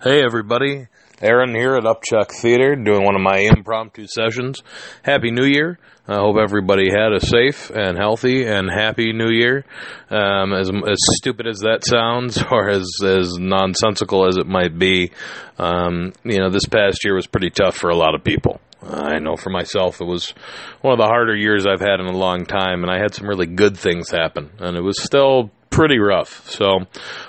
Hey 0.00 0.22
everybody, 0.22 0.86
Aaron 1.20 1.56
here 1.56 1.74
at 1.74 1.82
Upchuck 1.82 2.30
Theater 2.30 2.76
doing 2.76 3.04
one 3.04 3.16
of 3.16 3.20
my 3.20 3.38
impromptu 3.38 4.06
sessions. 4.06 4.62
Happy 5.02 5.32
New 5.32 5.44
Year. 5.44 5.80
I 6.06 6.18
hope 6.18 6.36
everybody 6.40 6.88
had 6.88 7.12
a 7.12 7.18
safe 7.18 7.70
and 7.70 7.98
healthy 7.98 8.46
and 8.46 8.70
happy 8.70 9.12
New 9.12 9.28
Year. 9.28 9.64
Um, 10.08 10.52
as, 10.52 10.70
as 10.70 10.98
stupid 11.16 11.48
as 11.48 11.58
that 11.62 11.80
sounds, 11.84 12.40
or 12.52 12.70
as, 12.70 12.86
as 13.04 13.38
nonsensical 13.40 14.28
as 14.28 14.36
it 14.36 14.46
might 14.46 14.78
be, 14.78 15.10
um, 15.58 16.12
you 16.22 16.38
know, 16.38 16.48
this 16.48 16.66
past 16.66 17.04
year 17.04 17.16
was 17.16 17.26
pretty 17.26 17.50
tough 17.50 17.76
for 17.76 17.90
a 17.90 17.96
lot 17.96 18.14
of 18.14 18.22
people. 18.22 18.60
I 18.80 19.18
know 19.18 19.34
for 19.34 19.50
myself 19.50 20.00
it 20.00 20.06
was 20.06 20.32
one 20.80 20.92
of 20.92 20.98
the 20.98 21.06
harder 21.06 21.34
years 21.34 21.66
I've 21.66 21.80
had 21.80 21.98
in 21.98 22.06
a 22.06 22.16
long 22.16 22.46
time, 22.46 22.84
and 22.84 22.90
I 22.90 23.00
had 23.00 23.16
some 23.16 23.26
really 23.26 23.46
good 23.46 23.76
things 23.76 24.12
happen, 24.12 24.50
and 24.60 24.76
it 24.76 24.82
was 24.82 25.02
still 25.02 25.50
pretty 25.78 26.00
rough. 26.00 26.50
So 26.50 26.80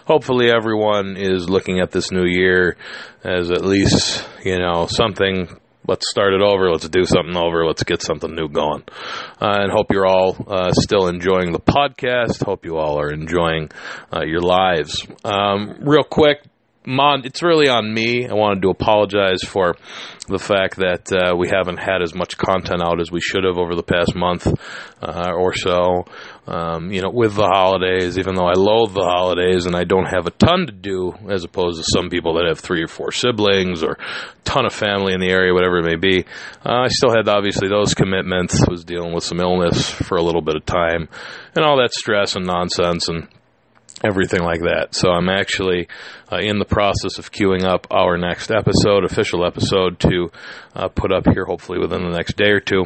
hopefully 0.06 0.50
everyone 0.50 1.18
is 1.18 1.48
looking 1.48 1.82
at 1.82 1.92
this 1.92 2.12
new 2.12 2.26
year 2.26 2.78
as 3.24 3.52
at 3.52 3.64
least, 3.64 4.28
you 4.44 4.58
know, 4.58 4.88
something 4.88 5.48
let's 5.88 6.10
start 6.10 6.34
it 6.34 6.42
over. 6.42 6.72
Let's 6.72 6.90
do 6.90 7.06
something 7.06 7.38
over. 7.38 7.64
Let's 7.68 7.84
get 7.84 8.02
something 8.02 8.34
new 8.34 8.50
going. 8.50 8.86
Uh, 9.40 9.60
and 9.62 9.72
hope 9.72 9.92
you're 9.92 10.08
all 10.08 10.36
uh, 10.48 10.72
still 10.72 11.08
enjoying 11.08 11.52
the 11.52 11.60
podcast. 11.60 12.44
Hope 12.44 12.66
you 12.66 12.78
all 12.78 13.00
are 13.00 13.12
enjoying 13.12 13.70
uh, 14.12 14.24
your 14.26 14.42
lives. 14.42 15.06
Um, 15.24 15.78
real 15.82 16.04
quick, 16.04 16.44
Mon, 16.86 17.26
it's 17.26 17.44
really 17.44 17.68
on 17.68 17.94
me. 17.94 18.26
I 18.26 18.34
wanted 18.34 18.62
to 18.62 18.70
apologize 18.70 19.44
for 19.44 19.76
the 20.30 20.40
fact 20.40 20.78
that 20.78 21.12
uh, 21.12 21.36
we 21.36 21.50
haven't 21.50 21.78
had 21.78 22.02
as 22.02 22.16
much 22.16 22.38
content 22.38 22.82
out 22.82 23.02
as 23.02 23.12
we 23.12 23.20
should 23.20 23.44
have 23.44 23.58
over 23.58 23.76
the 23.76 23.84
past 23.84 24.16
month 24.16 24.48
uh, 25.02 25.32
or 25.36 25.54
so. 25.54 26.06
Um, 26.48 26.92
you 26.92 27.02
know, 27.02 27.12
with 27.12 27.36
the 27.36 27.48
holidays, 27.48 28.18
even 28.18 28.34
though 28.34 28.48
I 28.48 28.54
loathe 28.54 28.94
the 28.94 29.04
holidays 29.04 29.66
and 29.66 29.76
I 29.76 29.84
don't 29.84 30.06
have 30.06 30.26
a 30.26 30.32
ton 30.32 30.68
to 30.68 30.72
do, 30.72 31.14
as 31.30 31.44
opposed 31.44 31.78
to 31.78 31.86
some 31.94 32.10
people 32.10 32.36
that 32.36 32.46
have 32.48 32.60
three 32.60 32.82
or 32.82 32.88
four 32.88 33.12
siblings 33.12 33.84
or 33.84 33.92
a 33.92 34.44
ton 34.46 34.66
of 34.66 34.74
family 34.74 35.14
in 35.14 35.20
the 35.20 35.30
area, 35.30 35.54
whatever 35.54 35.80
it 35.80 35.86
may 35.86 35.98
be. 35.98 36.26
Uh, 36.66 36.84
I 36.84 36.88
still 36.88 37.12
had 37.12 37.28
obviously 37.28 37.68
those 37.68 37.94
commitments. 37.94 38.64
Was 38.70 38.86
dealing 38.86 39.14
with 39.14 39.26
some 39.26 39.42
illness 39.42 39.90
for 39.90 40.16
a 40.16 40.24
little 40.24 40.42
bit 40.42 40.56
of 40.56 40.66
time, 40.66 41.10
and 41.56 41.66
all 41.66 41.78
that 41.78 41.94
stress 41.94 42.36
and 42.36 42.46
nonsense 42.46 43.10
and 43.10 43.28
everything 44.04 44.42
like 44.42 44.62
that. 44.62 44.96
So 44.96 45.10
I'm 45.10 45.30
actually 45.30 45.88
uh, 46.32 46.38
in 46.38 46.60
the 46.60 46.66
process 46.66 47.18
of 47.18 47.32
queuing 47.32 47.64
up 47.64 47.88
our 47.92 48.18
next 48.18 48.52
episode, 48.52 49.04
official 49.04 49.46
episode, 49.46 50.00
to 50.02 50.32
uh, 50.76 50.88
put 50.90 51.12
up 51.12 51.28
here 51.32 51.46
hopefully 51.46 51.80
within 51.80 52.04
the 52.04 52.16
next 52.16 52.38
day 52.38 52.50
or 52.50 52.60
two. 52.60 52.86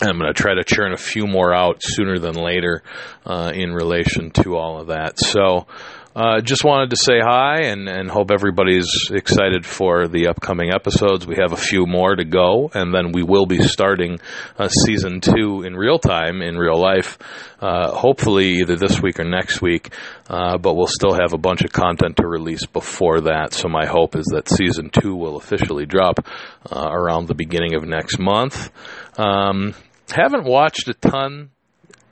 I'm 0.00 0.18
going 0.18 0.32
to 0.32 0.34
try 0.34 0.54
to 0.54 0.64
churn 0.64 0.92
a 0.92 0.96
few 0.96 1.26
more 1.26 1.54
out 1.54 1.76
sooner 1.80 2.18
than 2.18 2.34
later 2.34 2.82
uh, 3.24 3.52
in 3.54 3.72
relation 3.72 4.30
to 4.42 4.56
all 4.56 4.80
of 4.80 4.88
that. 4.88 5.18
So, 5.18 5.66
uh, 6.14 6.40
just 6.40 6.64
wanted 6.64 6.90
to 6.90 6.96
say 6.96 7.20
hi 7.20 7.62
and, 7.62 7.88
and 7.88 8.10
hope 8.10 8.30
everybody's 8.30 9.10
excited 9.10 9.64
for 9.64 10.08
the 10.08 10.28
upcoming 10.28 10.70
episodes. 10.72 11.26
We 11.26 11.36
have 11.36 11.52
a 11.52 11.56
few 11.56 11.86
more 11.86 12.14
to 12.14 12.24
go, 12.24 12.70
and 12.74 12.94
then 12.94 13.12
we 13.12 13.22
will 13.22 13.46
be 13.46 13.62
starting 13.62 14.20
uh, 14.58 14.68
season 14.68 15.20
two 15.20 15.62
in 15.62 15.74
real 15.74 15.98
time, 15.98 16.42
in 16.42 16.56
real 16.56 16.78
life, 16.78 17.18
uh, 17.60 17.92
hopefully 17.92 18.60
either 18.60 18.76
this 18.76 19.00
week 19.00 19.20
or 19.20 19.24
next 19.24 19.62
week. 19.62 19.94
Uh, 20.28 20.58
but 20.58 20.74
we'll 20.74 20.86
still 20.86 21.14
have 21.14 21.32
a 21.32 21.38
bunch 21.38 21.62
of 21.62 21.72
content 21.72 22.16
to 22.18 22.26
release 22.26 22.66
before 22.66 23.22
that. 23.22 23.54
So 23.54 23.68
my 23.68 23.86
hope 23.86 24.14
is 24.14 24.26
that 24.32 24.48
season 24.48 24.90
two 24.90 25.14
will 25.14 25.36
officially 25.36 25.86
drop 25.86 26.26
uh, 26.70 26.88
around 26.90 27.28
the 27.28 27.34
beginning 27.34 27.74
of 27.74 27.84
next 27.84 28.18
month. 28.18 28.70
Um, 29.18 29.74
haven't 30.10 30.44
watched 30.44 30.88
a 30.88 30.94
ton 30.94 31.50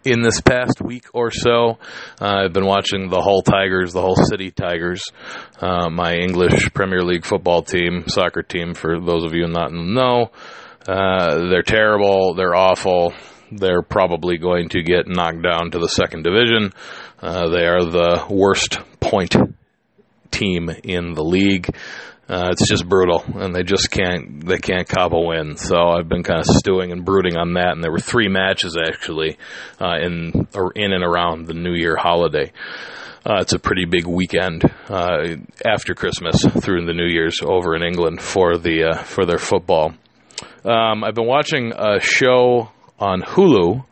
in 0.05 0.23
this 0.23 0.41
past 0.41 0.81
week 0.81 1.07
or 1.13 1.31
so. 1.31 1.79
Uh, 2.21 2.45
I've 2.45 2.53
been 2.53 2.67
watching 2.67 3.09
the 3.09 3.21
Hull 3.21 3.43
Tigers, 3.43 3.93
the 3.93 4.01
Hull 4.01 4.17
City 4.17 4.51
Tigers, 4.51 5.03
uh, 5.61 5.89
my 5.91 6.15
English 6.15 6.73
Premier 6.73 7.03
League 7.03 7.25
football 7.25 7.63
team, 7.63 8.05
soccer 8.07 8.43
team, 8.43 8.75
for 8.75 9.01
those 9.01 9.25
of 9.25 9.35
you 9.35 9.47
not 9.47 9.71
in 9.71 9.77
the 9.77 10.01
know. 10.01 10.31
Uh, 10.89 11.49
they're 11.51 11.63
terrible. 11.63 12.35
They're 12.35 12.55
awful. 12.55 13.13
They're 13.53 13.83
probably 13.83 14.39
going 14.39 14.71
to 14.71 14.83
get 14.83 15.09
knocked 15.09 15.43
down 15.43 15.73
to 15.73 15.79
the 15.79 15.89
second 15.89 16.23
division. 16.23 16.73
Uh, 17.21 17.49
they 17.49 17.67
are 17.67 17.85
the 17.85 18.27
worst 18.31 18.79
point 19.01 19.37
team 20.31 20.71
in 20.85 21.13
the 21.15 21.25
league. 21.25 21.69
Uh, 22.31 22.51
it's 22.53 22.69
just 22.69 22.89
brutal, 22.89 23.25
and 23.35 23.53
they 23.53 23.65
just 23.65 23.91
can't 23.91 24.47
they 24.47 24.59
can't 24.59 24.87
a 25.13 25.21
win. 25.21 25.57
So 25.57 25.77
I've 25.77 26.09
been 26.09 26.23
kind 26.23 26.39
of 26.39 26.47
stewing 26.47 26.93
and 26.93 27.05
brooding 27.05 27.37
on 27.37 27.55
that. 27.55 27.73
And 27.73 27.83
there 27.83 27.91
were 27.91 27.99
three 27.99 28.29
matches 28.29 28.77
actually 28.77 29.37
uh, 29.81 29.97
in 30.01 30.47
or 30.55 30.71
in 30.71 30.93
and 30.93 31.03
around 31.03 31.49
the 31.49 31.55
New 31.55 31.75
Year 31.75 31.97
holiday. 31.97 32.53
Uh, 33.27 33.39
it's 33.41 33.53
a 33.53 33.59
pretty 33.59 33.85
big 33.85 34.07
weekend 34.07 34.63
uh, 34.89 35.37
after 35.67 35.95
Christmas 35.95 36.41
through 36.61 36.87
the 36.87 36.95
New 36.95 37.09
Year's 37.09 37.41
over 37.45 37.75
in 37.75 37.83
England 37.83 38.23
for 38.23 38.57
the 38.57 38.91
uh, 38.93 39.03
for 39.03 39.27
their 39.27 39.39
football. 39.39 39.93
Um, 40.65 41.03
I've 41.03 41.17
been 41.17 41.27
watching 41.27 41.73
a 41.73 41.99
show 41.99 42.71
on 43.01 43.23
Hulu 43.23 43.85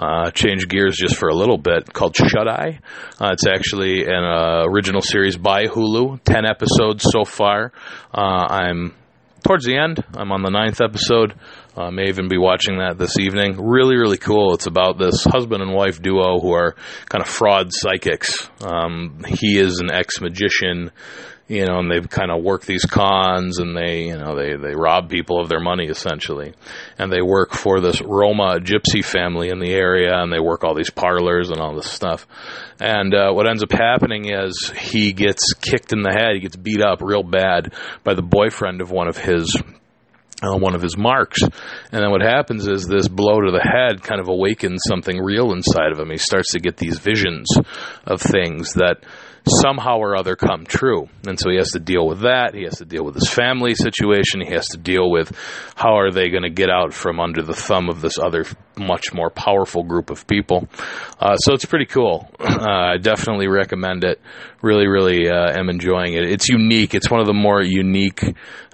uh, 0.00 0.30
change 0.30 0.66
gears 0.66 0.96
just 0.96 1.16
for 1.16 1.28
a 1.28 1.34
little 1.34 1.58
bit 1.58 1.92
called 1.92 2.16
Shut 2.16 2.48
Eye. 2.48 2.80
Uh, 3.20 3.32
it's 3.32 3.46
actually 3.46 4.04
an 4.04 4.24
uh, 4.24 4.64
original 4.66 5.02
series 5.02 5.36
by 5.36 5.66
Hulu, 5.66 6.24
10 6.24 6.46
episodes 6.46 7.04
so 7.06 7.24
far. 7.24 7.72
Uh, 8.12 8.46
I'm 8.48 8.94
towards 9.44 9.66
the 9.66 9.76
end, 9.76 10.02
I'm 10.14 10.32
on 10.32 10.42
the 10.42 10.50
ninth 10.50 10.80
episode. 10.80 11.34
I 11.76 11.88
uh, 11.88 11.90
may 11.90 12.08
even 12.08 12.28
be 12.28 12.38
watching 12.38 12.78
that 12.78 12.98
this 12.98 13.18
evening. 13.18 13.56
Really, 13.62 13.96
really 13.96 14.18
cool. 14.18 14.54
It's 14.54 14.66
about 14.66 14.98
this 14.98 15.22
husband 15.24 15.62
and 15.62 15.72
wife 15.72 16.00
duo 16.00 16.40
who 16.40 16.52
are 16.52 16.74
kind 17.08 17.22
of 17.22 17.28
fraud 17.28 17.68
psychics. 17.70 18.50
Um, 18.60 19.22
he 19.26 19.58
is 19.58 19.80
an 19.80 19.90
ex 19.90 20.20
magician 20.20 20.90
you 21.50 21.66
know, 21.66 21.80
and 21.80 21.90
they 21.90 22.00
kind 22.00 22.30
of 22.30 22.44
work 22.44 22.64
these 22.64 22.84
cons 22.84 23.58
and 23.58 23.76
they, 23.76 24.04
you 24.04 24.16
know, 24.16 24.36
they, 24.36 24.54
they 24.54 24.72
rob 24.76 25.10
people 25.10 25.40
of 25.40 25.48
their 25.48 25.58
money 25.58 25.86
essentially. 25.86 26.54
And 26.96 27.12
they 27.12 27.22
work 27.22 27.54
for 27.54 27.80
this 27.80 28.00
Roma 28.00 28.60
gypsy 28.60 29.04
family 29.04 29.48
in 29.48 29.58
the 29.58 29.72
area 29.72 30.12
and 30.14 30.32
they 30.32 30.38
work 30.38 30.62
all 30.62 30.76
these 30.76 30.90
parlors 30.90 31.50
and 31.50 31.58
all 31.58 31.74
this 31.74 31.90
stuff. 31.90 32.28
And 32.78 33.12
uh, 33.12 33.32
what 33.32 33.48
ends 33.48 33.64
up 33.64 33.72
happening 33.72 34.32
is 34.32 34.72
he 34.78 35.12
gets 35.12 35.52
kicked 35.54 35.92
in 35.92 36.02
the 36.02 36.12
head, 36.12 36.34
he 36.34 36.40
gets 36.40 36.54
beat 36.54 36.80
up 36.80 37.02
real 37.02 37.24
bad 37.24 37.74
by 38.04 38.14
the 38.14 38.22
boyfriend 38.22 38.80
of 38.80 38.92
one 38.92 39.08
of 39.08 39.16
his 39.16 39.52
uh, 40.42 40.56
one 40.56 40.74
of 40.74 40.82
his 40.82 40.96
marks. 40.96 41.42
And 41.42 42.02
then 42.02 42.10
what 42.10 42.22
happens 42.22 42.66
is 42.66 42.86
this 42.86 43.08
blow 43.08 43.40
to 43.40 43.50
the 43.50 43.62
head 43.62 44.02
kind 44.02 44.20
of 44.20 44.28
awakens 44.28 44.82
something 44.88 45.18
real 45.18 45.52
inside 45.52 45.92
of 45.92 45.98
him. 45.98 46.10
He 46.10 46.16
starts 46.16 46.52
to 46.52 46.60
get 46.60 46.76
these 46.76 46.98
visions 46.98 47.46
of 48.06 48.20
things 48.20 48.74
that 48.74 49.04
somehow 49.62 49.98
or 49.98 50.16
other 50.16 50.36
come 50.36 50.64
true. 50.64 51.08
And 51.26 51.38
so 51.38 51.50
he 51.50 51.56
has 51.56 51.70
to 51.72 51.80
deal 51.80 52.06
with 52.06 52.20
that. 52.20 52.54
He 52.54 52.64
has 52.64 52.78
to 52.78 52.84
deal 52.84 53.04
with 53.04 53.14
his 53.14 53.28
family 53.28 53.74
situation. 53.74 54.40
He 54.40 54.52
has 54.52 54.66
to 54.68 54.78
deal 54.78 55.10
with 55.10 55.36
how 55.74 55.98
are 55.98 56.10
they 56.10 56.28
going 56.28 56.42
to 56.42 56.50
get 56.50 56.70
out 56.70 56.92
from 56.92 57.20
under 57.20 57.42
the 57.42 57.54
thumb 57.54 57.88
of 57.88 58.00
this 58.00 58.18
other 58.18 58.44
much 58.78 59.12
more 59.12 59.30
powerful 59.30 59.82
group 59.82 60.10
of 60.10 60.26
people. 60.26 60.68
Uh, 61.18 61.36
so 61.36 61.54
it's 61.54 61.64
pretty 61.64 61.86
cool. 61.86 62.30
Uh, 62.60 62.92
I 62.92 62.96
definitely 62.98 63.48
recommend 63.48 64.04
it. 64.04 64.20
Really, 64.60 64.86
really 64.86 65.30
uh, 65.30 65.58
am 65.58 65.70
enjoying 65.70 66.12
it. 66.12 66.24
It's 66.24 66.50
unique. 66.50 66.94
It's 66.94 67.10
one 67.10 67.20
of 67.20 67.26
the 67.26 67.32
more 67.32 67.62
unique 67.62 68.22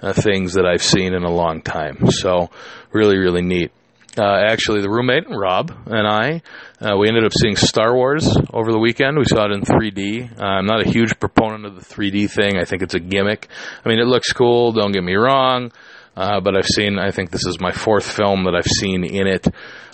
uh, 0.01 0.11
things 0.11 0.55
that 0.55 0.65
I've 0.65 0.83
seen 0.83 1.13
in 1.13 1.23
a 1.23 1.31
long 1.31 1.61
time. 1.61 2.11
So 2.11 2.49
really, 2.91 3.17
really 3.17 3.41
neat. 3.41 3.71
Uh, 4.17 4.43
actually, 4.49 4.81
the 4.81 4.89
roommate, 4.89 5.25
Rob, 5.29 5.71
and 5.85 6.07
I, 6.07 6.41
uh, 6.81 6.97
we 6.97 7.07
ended 7.07 7.23
up 7.23 7.31
seeing 7.39 7.55
Star 7.55 7.95
Wars 7.95 8.27
over 8.51 8.71
the 8.71 8.79
weekend. 8.79 9.17
We 9.17 9.25
saw 9.25 9.45
it 9.45 9.51
in 9.51 9.61
3D. 9.61 10.39
Uh, 10.39 10.43
I'm 10.43 10.65
not 10.65 10.85
a 10.85 10.89
huge 10.89 11.19
proponent 11.19 11.65
of 11.65 11.75
the 11.75 11.81
3D 11.81 12.29
thing. 12.31 12.57
I 12.57 12.65
think 12.65 12.81
it's 12.81 12.95
a 12.95 12.99
gimmick. 12.99 13.47
I 13.85 13.89
mean, 13.89 13.99
it 13.99 14.07
looks 14.07 14.33
cool, 14.33 14.71
don't 14.71 14.91
get 14.91 15.03
me 15.03 15.13
wrong, 15.13 15.71
uh, 16.17 16.41
but 16.41 16.57
I've 16.57 16.65
seen, 16.65 16.97
I 16.97 17.11
think 17.11 17.29
this 17.29 17.45
is 17.45 17.59
my 17.61 17.71
fourth 17.71 18.11
film 18.11 18.45
that 18.45 18.55
I've 18.55 18.65
seen 18.65 19.03
in 19.03 19.27
it. 19.27 19.47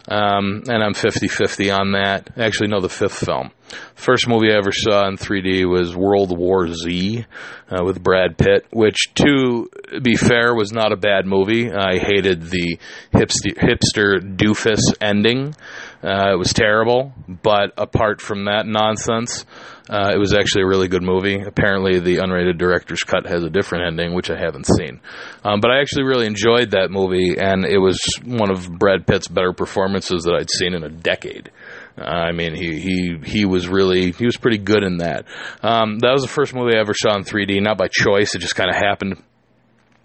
Um, 0.07 0.63
and 0.67 0.84
I'm 0.84 0.94
50 0.94 1.28
50 1.28 1.72
on 1.72 1.91
that. 1.94 2.29
Actually, 2.38 2.69
no, 2.69 2.79
the 2.81 2.89
fifth 2.89 3.25
film. 3.25 3.51
First 3.95 4.28
movie 4.28 4.51
I 4.51 4.57
ever 4.57 4.72
saw 4.72 5.07
in 5.07 5.17
3D 5.17 5.69
was 5.69 5.95
World 5.95 6.38
War 6.38 6.67
Z 6.67 7.25
uh, 7.69 7.84
with 7.84 8.03
Brad 8.03 8.38
Pitt, 8.38 8.66
which, 8.72 9.14
to 9.16 9.70
be 10.02 10.16
fair, 10.16 10.55
was 10.55 10.72
not 10.72 10.91
a 10.91 10.97
bad 10.97 11.25
movie. 11.25 11.72
I 11.72 11.97
hated 11.99 12.41
the 12.43 12.78
hipster, 13.14 13.55
hipster 13.55 14.19
doofus 14.19 14.93
ending. 15.02 15.55
Uh, 16.03 16.34
it 16.34 16.38
was 16.38 16.52
terrible, 16.52 17.14
but 17.28 17.72
apart 17.78 18.20
from 18.20 18.46
that 18.46 18.67
nonsense, 18.67 19.46
uh, 19.90 20.11
it 20.14 20.17
was 20.17 20.34
actually 20.34 20.64
a 20.64 20.67
really 20.67 20.90
good 20.90 21.02
movie. 21.02 21.41
Apparently, 21.41 22.00
the 22.00 22.17
unrated 22.17 22.58
director's 22.58 23.03
cut 23.03 23.26
has 23.26 23.44
a 23.44 23.50
different 23.50 23.85
ending, 23.88 24.14
which 24.14 24.29
I 24.29 24.38
haven't 24.38 24.66
seen. 24.66 25.00
Um, 25.46 25.61
but 25.61 25.72
I 25.72 25.79
actually 25.79 26.03
really 26.03 26.26
enjoyed 26.26 26.72
that 26.72 26.91
movie, 26.91 27.38
and 27.38 27.64
it 27.64 27.78
was 27.78 28.00
one 28.26 28.52
of 28.52 28.70
Brad 28.70 29.08
Pitt's 29.08 29.29
better 29.29 29.53
performances 29.53 30.23
that 30.23 30.34
I'd 30.34 30.50
seen 30.50 30.73
in 30.73 30.84
a 30.84 30.90
decade. 30.90 31.52
Uh, 31.97 32.02
I 32.02 32.32
mean, 32.34 32.55
he, 32.55 32.79
he 32.79 33.17
he 33.23 33.46
was 33.46 33.67
really 33.67 34.11
he 34.11 34.26
was 34.26 34.35
pretty 34.35 34.58
good 34.58 34.84
in 34.84 34.97
that. 34.97 35.26
Um, 35.61 36.00
that 36.00 36.11
was 36.11 36.23
the 36.23 36.28
first 36.28 36.53
movie 36.53 36.76
I 36.76 36.82
ever 36.82 36.94
saw 36.94 37.16
in 37.16 37.23
3D, 37.23 37.61
not 37.61 37.78
by 37.78 37.88
choice. 37.88 38.35
It 38.35 38.40
just 38.40 38.55
kind 38.55 38.70
of 38.70 38.76
happened. 38.76 39.22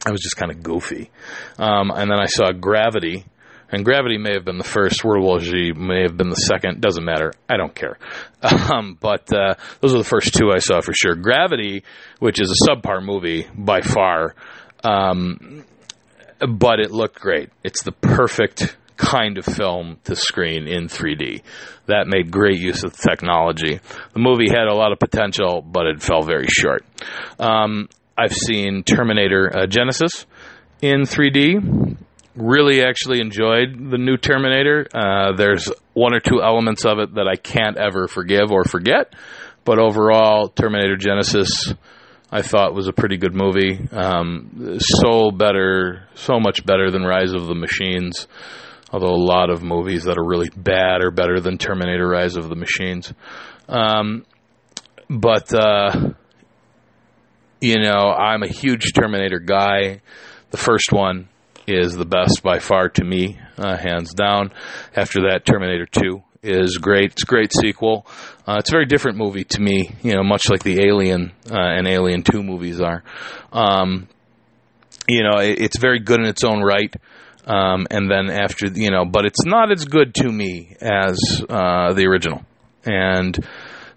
I 0.06 0.12
was 0.12 0.20
just 0.20 0.36
kind 0.36 0.52
of 0.52 0.62
goofy. 0.62 1.10
Um, 1.58 1.90
and 1.90 2.10
then 2.10 2.20
I 2.20 2.26
saw 2.26 2.52
Gravity 2.52 3.24
and 3.70 3.84
Gravity 3.84 4.18
may 4.18 4.32
have 4.34 4.44
been 4.44 4.58
the 4.58 4.64
first. 4.64 5.04
World 5.04 5.24
War 5.24 5.40
Z 5.40 5.72
may 5.76 6.02
have 6.02 6.16
been 6.16 6.30
the 6.30 6.36
second. 6.36 6.80
Doesn't 6.80 7.04
matter. 7.04 7.32
I 7.48 7.56
don't 7.56 7.74
care. 7.74 7.98
Um, 8.70 8.96
but 9.00 9.32
uh, 9.32 9.54
those 9.80 9.94
are 9.94 9.98
the 9.98 10.04
first 10.04 10.34
two 10.34 10.52
I 10.54 10.58
saw 10.58 10.80
for 10.80 10.92
sure. 10.92 11.14
Gravity, 11.16 11.82
which 12.20 12.40
is 12.40 12.50
a 12.50 12.70
subpar 12.70 13.02
movie 13.02 13.48
by 13.52 13.80
far, 13.80 14.36
um, 14.84 15.64
but 16.46 16.78
it 16.78 16.92
looked 16.92 17.18
great. 17.18 17.50
It's 17.64 17.82
the 17.82 17.92
perfect 17.92 18.76
kind 18.96 19.38
of 19.38 19.44
film 19.44 19.98
to 20.04 20.14
screen 20.14 20.68
in 20.68 20.86
3D. 20.86 21.42
That 21.86 22.06
made 22.06 22.30
great 22.30 22.58
use 22.58 22.84
of 22.84 22.92
the 22.92 23.08
technology. 23.08 23.80
The 24.12 24.20
movie 24.20 24.48
had 24.48 24.68
a 24.68 24.74
lot 24.74 24.92
of 24.92 24.98
potential, 24.98 25.62
but 25.62 25.86
it 25.86 26.02
fell 26.02 26.22
very 26.22 26.46
short. 26.48 26.84
Um, 27.40 27.88
I've 28.16 28.34
seen 28.34 28.84
Terminator 28.84 29.50
uh, 29.52 29.66
Genisys 29.66 30.26
in 30.82 31.02
3D 31.02 31.96
really 32.38 32.82
actually 32.82 33.20
enjoyed 33.20 33.90
the 33.90 33.98
new 33.98 34.16
Terminator. 34.16 34.86
Uh, 34.94 35.32
there's 35.36 35.70
one 35.94 36.14
or 36.14 36.20
two 36.20 36.40
elements 36.42 36.84
of 36.84 36.98
it 36.98 37.14
that 37.14 37.28
I 37.28 37.36
can't 37.36 37.76
ever 37.76 38.08
forgive 38.08 38.50
or 38.50 38.64
forget, 38.64 39.14
but 39.64 39.78
overall, 39.78 40.48
Terminator 40.48 40.96
Genisys. 40.96 41.76
I 42.30 42.42
thought 42.42 42.74
was 42.74 42.88
a 42.88 42.92
pretty 42.92 43.16
good 43.16 43.34
movie. 43.34 43.88
Um, 43.90 44.78
so 44.78 45.30
better, 45.30 46.06
so 46.14 46.38
much 46.38 46.64
better 46.64 46.90
than 46.90 47.02
Rise 47.02 47.32
of 47.32 47.46
the 47.46 47.54
Machines. 47.54 48.26
Although 48.90 49.14
a 49.14 49.24
lot 49.24 49.50
of 49.50 49.62
movies 49.62 50.04
that 50.04 50.18
are 50.18 50.24
really 50.24 50.50
bad 50.54 51.02
are 51.02 51.10
better 51.10 51.40
than 51.40 51.56
Terminator 51.56 52.06
Rise 52.06 52.36
of 52.36 52.50
the 52.50 52.54
Machines. 52.54 53.12
Um, 53.66 54.26
but, 55.08 55.52
uh, 55.54 56.10
you 57.60 57.78
know, 57.80 58.12
I'm 58.12 58.42
a 58.42 58.48
huge 58.48 58.92
Terminator 58.92 59.40
guy. 59.40 60.02
The 60.50 60.56
first 60.58 60.92
one, 60.92 61.28
is 61.68 61.96
the 61.96 62.04
best 62.04 62.42
by 62.42 62.58
far 62.58 62.88
to 62.90 63.04
me, 63.04 63.38
uh, 63.56 63.76
hands 63.76 64.14
down. 64.14 64.52
After 64.96 65.28
that, 65.28 65.44
Terminator 65.44 65.86
2 65.86 66.22
is 66.42 66.78
great. 66.78 67.12
It's 67.12 67.22
a 67.22 67.26
great 67.26 67.52
sequel. 67.52 68.06
Uh, 68.46 68.56
it's 68.58 68.70
a 68.70 68.72
very 68.72 68.86
different 68.86 69.18
movie 69.18 69.44
to 69.44 69.60
me, 69.60 69.90
you 70.02 70.14
know, 70.14 70.22
much 70.22 70.48
like 70.48 70.62
the 70.62 70.82
Alien 70.82 71.32
uh, 71.50 71.56
and 71.58 71.86
Alien 71.86 72.22
2 72.22 72.42
movies 72.42 72.80
are. 72.80 73.02
Um, 73.52 74.08
you 75.08 75.22
know, 75.22 75.38
it, 75.40 75.60
it's 75.60 75.78
very 75.78 76.00
good 76.00 76.20
in 76.20 76.26
its 76.26 76.44
own 76.44 76.62
right. 76.62 76.94
Um, 77.46 77.86
and 77.90 78.10
then 78.10 78.30
after, 78.30 78.66
you 78.66 78.90
know, 78.90 79.04
but 79.04 79.24
it's 79.24 79.44
not 79.44 79.72
as 79.72 79.84
good 79.84 80.14
to 80.16 80.28
me 80.28 80.76
as 80.80 81.18
uh, 81.48 81.94
the 81.94 82.06
original. 82.06 82.42
And 82.84 83.38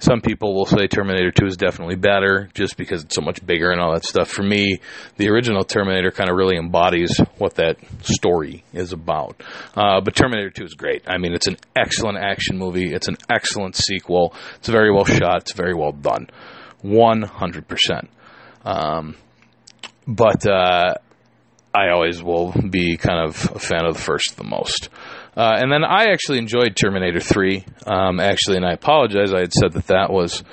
some 0.01 0.19
people 0.19 0.55
will 0.55 0.65
say 0.65 0.87
Terminator 0.87 1.29
2 1.29 1.45
is 1.45 1.57
definitely 1.57 1.95
better 1.95 2.49
just 2.55 2.75
because 2.75 3.03
it's 3.03 3.13
so 3.13 3.21
much 3.21 3.45
bigger 3.45 3.69
and 3.69 3.79
all 3.79 3.93
that 3.93 4.03
stuff. 4.03 4.29
For 4.29 4.41
me, 4.41 4.79
the 5.17 5.29
original 5.29 5.63
Terminator 5.63 6.09
kind 6.09 6.27
of 6.27 6.35
really 6.35 6.57
embodies 6.57 7.19
what 7.37 7.55
that 7.55 7.77
story 8.01 8.63
is 8.73 8.93
about. 8.93 9.41
Uh, 9.75 10.01
but 10.01 10.15
Terminator 10.15 10.49
2 10.49 10.63
is 10.63 10.73
great. 10.73 11.03
I 11.07 11.19
mean, 11.19 11.33
it's 11.33 11.45
an 11.45 11.57
excellent 11.75 12.17
action 12.17 12.57
movie. 12.57 12.91
It's 12.91 13.07
an 13.07 13.17
excellent 13.29 13.75
sequel. 13.75 14.33
It's 14.55 14.69
very 14.69 14.91
well 14.91 15.05
shot. 15.05 15.43
It's 15.43 15.53
very 15.53 15.75
well 15.75 15.91
done. 15.91 16.27
100%. 16.83 18.07
Um, 18.65 19.15
but, 20.07 20.47
uh, 20.47 20.95
I 21.73 21.89
always 21.89 22.21
will 22.21 22.51
be 22.51 22.97
kind 22.97 23.29
of 23.29 23.51
a 23.55 23.59
fan 23.59 23.85
of 23.85 23.93
the 23.93 24.01
first 24.01 24.35
the 24.35 24.43
most. 24.43 24.89
Uh, 25.35 25.55
and 25.57 25.71
then 25.71 25.83
I 25.83 26.11
actually 26.11 26.39
enjoyed 26.39 26.75
Terminator 26.75 27.19
3. 27.19 27.65
Um, 27.85 28.19
actually, 28.19 28.57
and 28.57 28.65
I 28.65 28.73
apologize, 28.73 29.33
I 29.33 29.39
had 29.39 29.53
said 29.53 29.73
that 29.73 29.87
that 29.87 30.11
was 30.11 30.43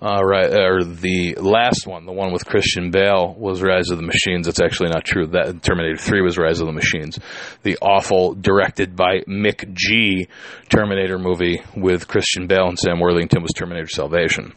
uh, 0.00 0.22
right, 0.22 0.52
or 0.52 0.84
the 0.84 1.34
last 1.40 1.86
one, 1.86 2.06
the 2.06 2.12
one 2.12 2.32
with 2.32 2.46
Christian 2.46 2.92
Bale, 2.92 3.34
was 3.36 3.62
Rise 3.62 3.90
of 3.90 3.96
the 3.96 4.04
Machines. 4.04 4.46
That's 4.46 4.60
actually 4.60 4.90
not 4.90 5.04
true. 5.04 5.26
That 5.26 5.60
Terminator 5.62 5.96
3 5.96 6.22
was 6.22 6.38
Rise 6.38 6.60
of 6.60 6.66
the 6.66 6.72
Machines. 6.72 7.18
The 7.64 7.78
awful, 7.82 8.34
directed 8.34 8.94
by 8.94 9.22
McG. 9.26 10.28
Terminator 10.68 11.18
movie 11.18 11.62
with 11.76 12.06
Christian 12.06 12.46
Bale 12.46 12.68
and 12.68 12.78
Sam 12.78 13.00
Worthington 13.00 13.42
was 13.42 13.50
Terminator 13.56 13.88
Salvation. 13.88 14.54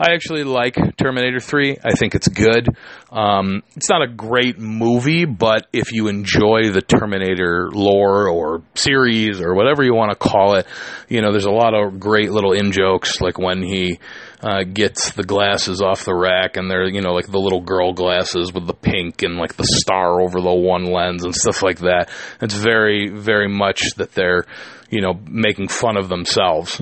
I 0.00 0.12
actually 0.12 0.44
like 0.44 0.76
Terminator 0.96 1.40
3. 1.40 1.78
I 1.84 1.94
think 1.94 2.14
it's 2.14 2.28
good. 2.28 2.68
Um, 3.10 3.64
it's 3.74 3.88
not 3.88 4.02
a 4.02 4.06
great 4.06 4.58
movie, 4.58 5.24
but 5.24 5.66
if 5.72 5.92
you 5.92 6.06
enjoy 6.06 6.70
the 6.70 6.82
Terminator 6.82 7.68
lore 7.72 8.28
or 8.28 8.62
series 8.74 9.40
or 9.40 9.54
whatever 9.54 9.82
you 9.82 9.94
want 9.94 10.10
to 10.12 10.16
call 10.16 10.54
it, 10.54 10.66
you 11.08 11.20
know, 11.20 11.32
there's 11.32 11.46
a 11.46 11.50
lot 11.50 11.74
of 11.74 11.98
great 11.98 12.30
little 12.30 12.52
in 12.52 12.70
jokes, 12.70 13.20
like 13.20 13.38
when 13.38 13.60
he 13.60 13.98
uh, 14.40 14.62
gets 14.62 15.12
the 15.12 15.24
glasses 15.24 15.82
off 15.82 16.04
the 16.04 16.14
rack, 16.14 16.56
and 16.56 16.70
they're 16.70 16.88
you 16.88 17.00
know 17.00 17.10
like 17.10 17.26
the 17.26 17.40
little 17.40 17.60
girl 17.60 17.92
glasses 17.92 18.52
with 18.52 18.66
the 18.66 18.74
pink 18.74 19.22
and 19.22 19.36
like 19.36 19.56
the 19.56 19.64
star 19.64 20.20
over 20.20 20.40
the 20.40 20.54
one 20.54 20.84
lens 20.84 21.24
and 21.24 21.34
stuff 21.34 21.62
like 21.62 21.80
that. 21.80 22.08
It's 22.40 22.54
very 22.54 23.10
very 23.10 23.48
much 23.48 23.80
that 23.96 24.12
they're 24.12 24.44
you 24.90 25.00
know 25.00 25.18
making 25.26 25.68
fun 25.68 25.96
of 25.96 26.08
themselves. 26.08 26.80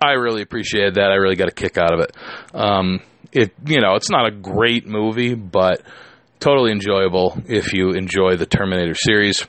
I 0.00 0.12
really 0.12 0.42
appreciated 0.42 0.94
that. 0.94 1.10
I 1.10 1.14
really 1.14 1.36
got 1.36 1.48
a 1.48 1.52
kick 1.52 1.76
out 1.76 1.92
of 1.92 2.00
it. 2.00 2.16
Um, 2.54 3.00
it 3.32 3.52
you 3.66 3.80
know 3.80 3.94
it's 3.94 4.10
not 4.10 4.26
a 4.26 4.30
great 4.30 4.86
movie, 4.86 5.34
but 5.34 5.82
totally 6.40 6.72
enjoyable 6.72 7.36
if 7.46 7.72
you 7.72 7.90
enjoy 7.90 8.36
the 8.36 8.46
Terminator 8.46 8.94
series. 8.94 9.44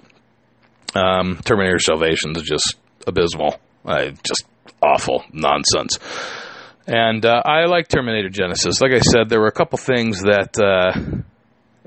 Um, 0.96 1.40
Terminator 1.46 1.80
Salvation 1.80 2.36
is 2.36 2.44
just 2.44 2.76
abysmal. 3.06 3.60
I 3.86 4.10
just 4.10 4.46
awful 4.82 5.24
nonsense. 5.32 6.00
And 6.88 7.24
uh, 7.24 7.44
I 7.46 7.66
like 7.66 7.88
Terminator 7.88 8.30
Genisys. 8.30 8.82
Like 8.82 8.94
I 8.94 9.00
said, 9.00 9.30
there 9.30 9.40
were 9.40 9.48
a 9.48 9.52
couple 9.52 9.78
things 9.78 10.22
that 10.22 10.60
uh, 10.60 11.19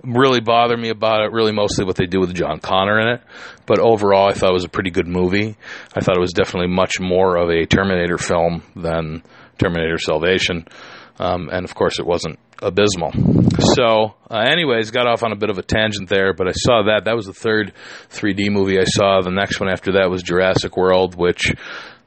really 0.04 0.40
bother 0.40 0.76
me 0.76 0.88
about 0.90 1.24
it. 1.24 1.32
Really, 1.32 1.52
mostly 1.52 1.84
what 1.84 1.96
they 1.96 2.06
do 2.06 2.20
with 2.20 2.34
John 2.34 2.58
Connor 2.60 3.00
in 3.00 3.08
it. 3.14 3.22
But 3.66 3.78
overall, 3.78 4.28
I 4.28 4.34
thought 4.34 4.50
it 4.50 4.54
was 4.54 4.64
a 4.64 4.68
pretty 4.68 4.90
good 4.90 5.06
movie. 5.06 5.56
I 5.94 6.00
thought 6.00 6.16
it 6.16 6.20
was 6.20 6.32
definitely 6.32 6.74
much 6.74 7.00
more 7.00 7.36
of 7.36 7.50
a 7.50 7.66
Terminator 7.66 8.18
film 8.18 8.62
than 8.76 9.22
Terminator 9.58 9.98
Salvation. 9.98 10.66
Um, 11.18 11.48
and 11.52 11.64
of 11.64 11.74
course, 11.74 11.98
it 11.98 12.06
wasn't 12.06 12.38
abysmal. 12.62 13.12
So, 13.74 14.14
uh, 14.30 14.44
anyways, 14.46 14.90
got 14.90 15.06
off 15.06 15.22
on 15.22 15.32
a 15.32 15.36
bit 15.36 15.50
of 15.50 15.58
a 15.58 15.62
tangent 15.62 16.08
there, 16.08 16.32
but 16.32 16.48
I 16.48 16.52
saw 16.52 16.84
that. 16.84 17.04
That 17.04 17.16
was 17.16 17.26
the 17.26 17.32
third 17.32 17.72
3D 18.10 18.50
movie 18.50 18.78
I 18.78 18.84
saw. 18.84 19.20
The 19.20 19.30
next 19.30 19.60
one 19.60 19.68
after 19.68 19.92
that 19.92 20.10
was 20.10 20.22
Jurassic 20.22 20.76
World, 20.76 21.14
which 21.16 21.52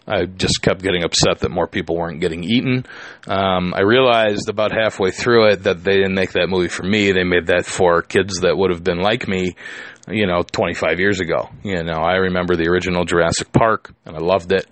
I 0.08 0.26
just 0.26 0.62
kept 0.62 0.82
getting 0.84 1.04
upset 1.04 1.40
that 1.40 1.50
more 1.50 1.68
people 1.68 1.98
weren't 1.98 2.22
getting 2.22 2.44
eaten. 2.44 2.86
Um, 3.28 3.74
I 3.74 3.82
realized 3.82 4.50
about 4.50 4.72
halfway 4.72 5.12
through 5.12 5.50
it 5.50 5.64
that 5.64 5.84
they 5.84 5.96
didn't 5.96 6.14
make 6.14 6.34
that 6.34 6.48
movie 6.48 6.68
for 6.68 6.84
me. 6.84 7.12
They 7.12 7.24
made 7.24 7.48
that 7.48 7.66
for 7.66 8.02
kids 8.04 8.42
that 8.42 8.56
would 8.56 8.70
have 8.70 8.84
been 8.84 9.00
like 9.00 9.28
me, 9.28 9.56
you 10.08 10.28
know, 10.28 10.44
25 10.44 11.00
years 11.00 11.20
ago. 11.20 11.50
You 11.64 11.84
know, 11.84 12.02
I 12.02 12.16
remember 12.18 12.56
the 12.56 12.70
original 12.70 13.06
Jurassic 13.06 13.52
Park 13.52 13.94
and 14.06 14.16
I 14.16 14.20
loved 14.20 14.52
it. 14.52 14.68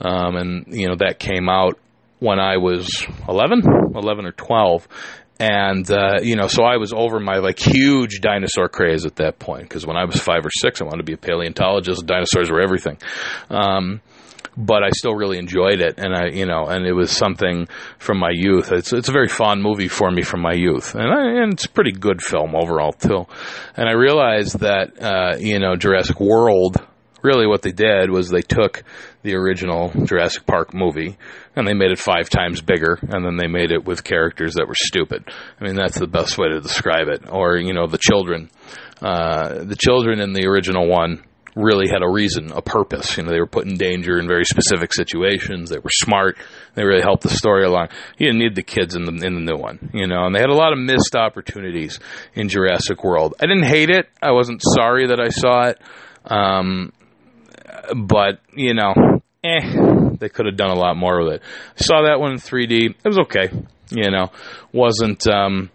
Um, 0.00 0.36
and, 0.36 0.64
you 0.68 0.88
know, 0.88 0.96
that 0.96 1.18
came 1.18 1.50
out 1.50 1.78
when 2.18 2.40
I 2.40 2.56
was 2.56 3.06
11, 3.28 3.62
11 3.94 4.24
or 4.24 4.32
12. 4.32 4.88
And, 5.40 5.88
uh, 5.90 6.20
you 6.22 6.34
know, 6.34 6.48
so 6.48 6.64
I 6.64 6.78
was 6.78 6.92
over 6.92 7.20
my 7.20 7.38
like 7.38 7.58
huge 7.60 8.20
dinosaur 8.20 8.68
craze 8.68 9.04
at 9.06 9.16
that 9.16 9.38
point 9.38 9.64
because 9.64 9.86
when 9.86 9.96
I 9.96 10.04
was 10.04 10.20
five 10.20 10.44
or 10.44 10.50
six, 10.62 10.80
I 10.80 10.84
wanted 10.84 10.98
to 10.98 11.04
be 11.04 11.12
a 11.12 11.18
paleontologist. 11.18 12.06
Dinosaurs 12.06 12.50
were 12.50 12.60
everything. 12.60 12.98
Um, 13.50 14.00
but 14.60 14.82
I 14.82 14.90
still 14.90 15.14
really 15.14 15.38
enjoyed 15.38 15.80
it, 15.80 15.98
and 15.98 16.12
I, 16.12 16.26
you 16.30 16.44
know, 16.44 16.66
and 16.66 16.84
it 16.84 16.92
was 16.92 17.12
something 17.12 17.68
from 17.98 18.18
my 18.18 18.32
youth. 18.32 18.72
It's 18.72 18.92
it's 18.92 19.08
a 19.08 19.12
very 19.12 19.28
fond 19.28 19.62
movie 19.62 19.86
for 19.86 20.10
me 20.10 20.22
from 20.22 20.40
my 20.40 20.52
youth, 20.52 20.96
and, 20.96 21.08
I, 21.08 21.42
and 21.42 21.52
it's 21.52 21.66
a 21.66 21.70
pretty 21.70 21.92
good 21.92 22.20
film 22.20 22.56
overall 22.56 22.92
too. 22.92 23.26
And 23.76 23.88
I 23.88 23.92
realized 23.92 24.58
that, 24.58 25.00
uh, 25.00 25.36
you 25.38 25.60
know, 25.60 25.76
Jurassic 25.76 26.18
World. 26.18 26.76
Really, 27.20 27.48
what 27.48 27.62
they 27.62 27.72
did 27.72 28.10
was 28.10 28.28
they 28.28 28.42
took 28.42 28.84
the 29.22 29.34
original 29.34 29.90
Jurassic 30.04 30.46
Park 30.46 30.72
movie 30.72 31.18
and 31.56 31.66
they 31.66 31.74
made 31.74 31.90
it 31.90 31.98
five 31.98 32.30
times 32.30 32.60
bigger, 32.60 32.98
and 33.02 33.24
then 33.24 33.36
they 33.36 33.48
made 33.48 33.72
it 33.72 33.84
with 33.84 34.04
characters 34.04 34.54
that 34.54 34.68
were 34.68 34.76
stupid. 34.76 35.24
I 35.60 35.64
mean, 35.64 35.74
that's 35.74 35.98
the 35.98 36.06
best 36.06 36.38
way 36.38 36.48
to 36.48 36.60
describe 36.60 37.08
it. 37.08 37.28
Or, 37.28 37.56
you 37.56 37.74
know, 37.74 37.88
the 37.88 37.98
children. 37.98 38.50
Uh, 39.02 39.64
the 39.64 39.76
children 39.76 40.20
in 40.20 40.32
the 40.32 40.46
original 40.46 40.88
one 40.88 41.24
really 41.58 41.88
had 41.88 42.02
a 42.02 42.08
reason, 42.08 42.52
a 42.52 42.62
purpose. 42.62 43.16
You 43.16 43.24
know, 43.24 43.32
they 43.32 43.40
were 43.40 43.46
put 43.46 43.66
in 43.66 43.76
danger 43.76 44.18
in 44.18 44.28
very 44.28 44.44
specific 44.44 44.94
situations. 44.94 45.70
They 45.70 45.78
were 45.78 45.90
smart. 45.90 46.38
They 46.74 46.84
really 46.84 47.02
helped 47.02 47.24
the 47.24 47.30
story 47.30 47.64
along. 47.64 47.88
You 48.16 48.28
didn't 48.28 48.40
need 48.40 48.54
the 48.54 48.62
kids 48.62 48.94
in 48.94 49.04
the 49.04 49.12
in 49.26 49.34
the 49.34 49.52
new 49.52 49.56
one, 49.56 49.90
you 49.92 50.06
know. 50.06 50.24
And 50.24 50.34
they 50.34 50.40
had 50.40 50.50
a 50.50 50.54
lot 50.54 50.72
of 50.72 50.78
missed 50.78 51.14
opportunities 51.16 51.98
in 52.34 52.48
Jurassic 52.48 53.02
World. 53.02 53.34
I 53.40 53.46
didn't 53.46 53.66
hate 53.66 53.90
it. 53.90 54.08
I 54.22 54.30
wasn't 54.32 54.62
sorry 54.62 55.08
that 55.08 55.20
I 55.20 55.28
saw 55.28 55.68
it. 55.68 55.80
Um, 56.24 56.92
but 57.94 58.40
you 58.54 58.74
know, 58.74 58.94
eh, 59.44 60.10
they 60.18 60.28
could 60.28 60.46
have 60.46 60.56
done 60.56 60.70
a 60.70 60.78
lot 60.78 60.96
more 60.96 61.22
with 61.22 61.34
it. 61.34 61.42
Saw 61.76 62.02
that 62.02 62.20
one 62.20 62.32
in 62.32 62.38
3D. 62.38 62.94
It 63.04 63.08
was 63.08 63.18
okay. 63.20 63.50
You 63.90 64.10
know, 64.10 64.30
wasn't. 64.72 65.26
Um, 65.26 65.70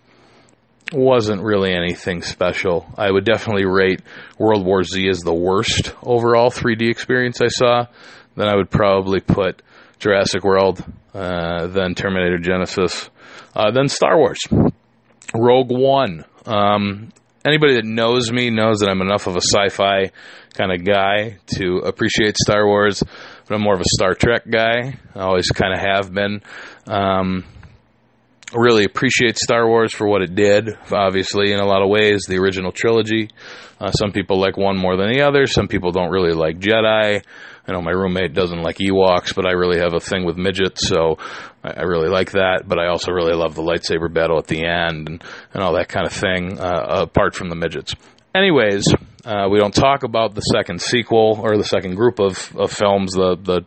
wasn't 0.91 1.41
really 1.41 1.73
anything 1.73 2.21
special. 2.21 2.85
I 2.97 3.09
would 3.09 3.25
definitely 3.25 3.65
rate 3.65 4.01
World 4.37 4.65
War 4.65 4.83
Z 4.83 5.07
as 5.09 5.19
the 5.19 5.33
worst 5.33 5.93
overall 6.03 6.49
3D 6.49 6.89
experience 6.89 7.41
I 7.41 7.47
saw. 7.47 7.85
Then 8.35 8.47
I 8.47 8.55
would 8.55 8.69
probably 8.69 9.19
put 9.19 9.61
Jurassic 9.99 10.43
World, 10.43 10.83
uh, 11.13 11.67
then 11.67 11.95
Terminator 11.95 12.37
Genisys, 12.37 13.09
uh, 13.55 13.71
then 13.71 13.87
Star 13.87 14.17
Wars. 14.17 14.39
Rogue 15.33 15.71
One. 15.71 16.25
Um, 16.45 17.09
anybody 17.45 17.75
that 17.75 17.85
knows 17.85 18.31
me 18.31 18.49
knows 18.49 18.79
that 18.79 18.89
I'm 18.89 19.01
enough 19.01 19.27
of 19.27 19.35
a 19.35 19.41
sci-fi 19.41 20.11
kind 20.53 20.71
of 20.71 20.85
guy 20.85 21.37
to 21.55 21.77
appreciate 21.79 22.37
Star 22.37 22.65
Wars, 22.67 23.03
but 23.47 23.55
I'm 23.55 23.61
more 23.61 23.73
of 23.73 23.81
a 23.81 23.95
Star 23.95 24.13
Trek 24.13 24.43
guy. 24.49 24.97
I 25.15 25.19
always 25.19 25.49
kind 25.49 25.73
of 25.73 25.79
have 25.79 26.13
been. 26.13 26.41
Um, 26.87 27.45
really 28.53 28.83
appreciate 28.83 29.37
Star 29.37 29.67
Wars 29.67 29.93
for 29.93 30.07
what 30.07 30.21
it 30.21 30.35
did. 30.35 30.69
Obviously, 30.91 31.51
in 31.51 31.59
a 31.59 31.65
lot 31.65 31.81
of 31.81 31.89
ways, 31.89 32.25
the 32.27 32.37
original 32.37 32.71
trilogy. 32.71 33.29
Uh, 33.79 33.91
some 33.91 34.11
people 34.11 34.39
like 34.39 34.57
one 34.57 34.77
more 34.77 34.95
than 34.95 35.11
the 35.11 35.21
other. 35.21 35.45
Some 35.45 35.67
people 35.67 35.91
don't 35.91 36.11
really 36.11 36.33
like 36.33 36.59
Jedi. 36.59 37.23
I 37.65 37.71
know 37.71 37.81
my 37.81 37.91
roommate 37.91 38.33
doesn't 38.33 38.61
like 38.61 38.77
Ewoks, 38.77 39.33
but 39.33 39.45
I 39.45 39.51
really 39.51 39.79
have 39.79 39.93
a 39.93 39.99
thing 39.99 40.25
with 40.25 40.37
midgets, 40.37 40.87
so 40.87 41.17
I, 41.63 41.71
I 41.71 41.81
really 41.83 42.09
like 42.09 42.31
that. 42.31 42.63
But 42.67 42.79
I 42.79 42.87
also 42.87 43.11
really 43.11 43.33
love 43.33 43.55
the 43.55 43.61
lightsaber 43.61 44.13
battle 44.13 44.37
at 44.37 44.47
the 44.47 44.65
end 44.65 45.09
and, 45.09 45.23
and 45.53 45.63
all 45.63 45.73
that 45.73 45.89
kind 45.89 46.05
of 46.05 46.13
thing, 46.13 46.59
uh, 46.59 47.03
apart 47.03 47.35
from 47.35 47.49
the 47.49 47.55
midgets. 47.55 47.95
Anyways, 48.35 48.85
uh, 49.25 49.47
we 49.49 49.59
don't 49.59 49.73
talk 49.73 50.03
about 50.03 50.35
the 50.35 50.41
second 50.41 50.81
sequel 50.81 51.39
or 51.41 51.57
the 51.57 51.63
second 51.63 51.95
group 51.95 52.19
of, 52.19 52.53
of 52.57 52.71
films, 52.71 53.13
the, 53.13 53.37
the 53.41 53.61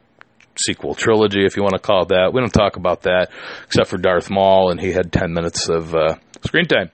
sequel 0.59 0.95
trilogy, 0.95 1.45
if 1.45 1.57
you 1.57 1.63
want 1.63 1.75
to 1.75 1.81
call 1.81 2.03
it 2.03 2.09
that. 2.09 2.33
We 2.33 2.41
don't 2.41 2.53
talk 2.53 2.77
about 2.77 3.03
that 3.03 3.29
except 3.67 3.89
for 3.89 3.99
Darth 3.99 4.31
Maul, 4.31 4.71
and 4.71 4.81
he 4.81 4.93
had 4.93 5.13
10 5.13 5.33
minutes 5.33 5.69
of 5.69 5.95
uh, 5.95 6.17
screen 6.45 6.67
time. 6.67 6.91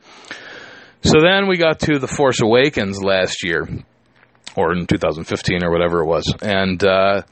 So 1.02 1.20
then 1.20 1.48
we 1.48 1.56
got 1.56 1.80
to 1.80 1.98
The 1.98 2.06
Force 2.06 2.40
Awakens 2.40 3.02
last 3.02 3.42
year, 3.42 3.68
or 4.56 4.72
in 4.72 4.86
2015 4.86 5.64
or 5.64 5.70
whatever 5.72 6.02
it 6.02 6.06
was. 6.06 6.32
And 6.40 6.82
uh, 6.84 7.22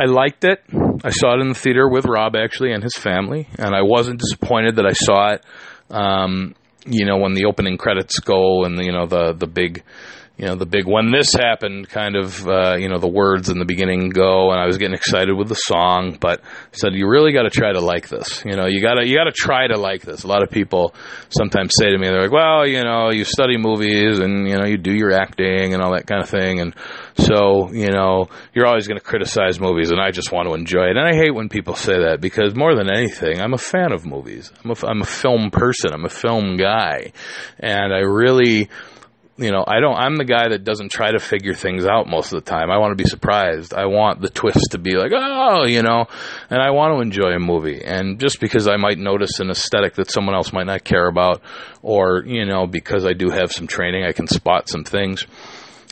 I 0.00 0.06
liked 0.06 0.44
it. 0.44 0.62
I 1.04 1.10
saw 1.10 1.34
it 1.34 1.40
in 1.40 1.48
the 1.48 1.54
theater 1.54 1.88
with 1.88 2.06
Rob, 2.06 2.34
actually, 2.34 2.72
and 2.72 2.82
his 2.82 2.94
family. 2.94 3.46
And 3.58 3.74
I 3.74 3.82
wasn't 3.82 4.20
disappointed 4.20 4.76
that 4.76 4.86
I 4.86 4.92
saw 4.92 5.34
it. 5.34 5.44
Um, 5.90 6.54
you 6.86 7.04
know, 7.04 7.18
when 7.18 7.34
the 7.34 7.44
opening 7.44 7.76
credits 7.76 8.18
go 8.20 8.64
and, 8.64 8.82
you 8.82 8.92
know, 8.92 9.06
the, 9.06 9.34
the 9.34 9.46
big 9.46 9.82
you 10.36 10.46
know 10.46 10.56
the 10.56 10.66
big 10.66 10.86
when 10.86 11.12
this 11.12 11.32
happened 11.32 11.88
kind 11.88 12.16
of 12.16 12.46
uh, 12.48 12.76
you 12.76 12.88
know 12.88 12.98
the 12.98 13.08
words 13.08 13.48
in 13.48 13.58
the 13.58 13.64
beginning 13.64 14.08
go 14.10 14.50
and 14.50 14.60
I 14.60 14.66
was 14.66 14.78
getting 14.78 14.94
excited 14.94 15.32
with 15.32 15.48
the 15.48 15.54
song 15.54 16.18
but 16.20 16.40
I 16.40 16.76
said 16.76 16.94
you 16.94 17.08
really 17.08 17.32
got 17.32 17.42
to 17.42 17.50
try 17.50 17.72
to 17.72 17.80
like 17.80 18.08
this. 18.08 18.44
You 18.44 18.56
know 18.56 18.66
you 18.66 18.82
got 18.82 18.94
to 18.94 19.06
you 19.06 19.16
got 19.16 19.24
to 19.24 19.32
try 19.32 19.68
to 19.68 19.78
like 19.78 20.02
this. 20.02 20.24
A 20.24 20.26
lot 20.26 20.42
of 20.42 20.50
people 20.50 20.94
sometimes 21.28 21.72
say 21.78 21.90
to 21.90 21.98
me 21.98 22.08
they're 22.08 22.22
like 22.22 22.32
well 22.32 22.66
you 22.66 22.82
know 22.82 23.10
you 23.12 23.24
study 23.24 23.56
movies 23.56 24.18
and 24.18 24.48
you 24.48 24.56
know 24.56 24.66
you 24.66 24.76
do 24.76 24.92
your 24.92 25.12
acting 25.12 25.72
and 25.72 25.82
all 25.82 25.92
that 25.94 26.06
kind 26.06 26.22
of 26.22 26.28
thing 26.28 26.60
and 26.60 26.74
so 27.16 27.70
you 27.72 27.90
know 27.90 28.28
you're 28.54 28.66
always 28.66 28.88
going 28.88 28.98
to 28.98 29.04
criticize 29.04 29.60
movies 29.60 29.90
and 29.90 30.00
I 30.00 30.10
just 30.10 30.32
want 30.32 30.48
to 30.48 30.54
enjoy 30.54 30.86
it. 30.86 30.96
And 30.96 31.06
I 31.06 31.14
hate 31.14 31.34
when 31.34 31.48
people 31.48 31.74
say 31.74 31.94
that 31.94 32.20
because 32.20 32.56
more 32.56 32.74
than 32.74 32.90
anything 32.90 33.40
I'm 33.40 33.54
a 33.54 33.58
fan 33.58 33.92
of 33.92 34.04
movies. 34.04 34.50
I'm 34.64 34.72
a, 34.72 34.86
I'm 34.86 35.02
a 35.02 35.06
film 35.06 35.50
person. 35.50 35.92
I'm 35.92 36.04
a 36.04 36.10
film 36.10 36.56
guy. 36.56 37.12
And 37.60 37.92
I 37.92 38.00
really 38.00 38.68
you 39.36 39.50
know, 39.50 39.64
I 39.66 39.80
don't, 39.80 39.96
I'm 39.96 40.16
the 40.16 40.24
guy 40.24 40.50
that 40.50 40.62
doesn't 40.62 40.92
try 40.92 41.10
to 41.10 41.18
figure 41.18 41.54
things 41.54 41.86
out 41.86 42.06
most 42.06 42.32
of 42.32 42.44
the 42.44 42.48
time. 42.48 42.70
I 42.70 42.78
want 42.78 42.96
to 42.96 43.02
be 43.02 43.08
surprised. 43.08 43.74
I 43.74 43.86
want 43.86 44.20
the 44.20 44.28
twist 44.28 44.70
to 44.70 44.78
be 44.78 44.96
like, 44.96 45.10
oh, 45.14 45.64
you 45.64 45.82
know, 45.82 46.06
and 46.50 46.62
I 46.62 46.70
want 46.70 46.94
to 46.94 47.00
enjoy 47.00 47.34
a 47.34 47.40
movie. 47.40 47.82
And 47.84 48.20
just 48.20 48.38
because 48.40 48.68
I 48.68 48.76
might 48.76 48.98
notice 48.98 49.40
an 49.40 49.50
aesthetic 49.50 49.94
that 49.94 50.10
someone 50.10 50.36
else 50.36 50.52
might 50.52 50.66
not 50.66 50.84
care 50.84 51.08
about, 51.08 51.42
or, 51.82 52.22
you 52.24 52.46
know, 52.46 52.68
because 52.68 53.04
I 53.04 53.12
do 53.12 53.30
have 53.30 53.50
some 53.50 53.66
training, 53.66 54.04
I 54.04 54.12
can 54.12 54.28
spot 54.28 54.68
some 54.68 54.84
things. 54.84 55.26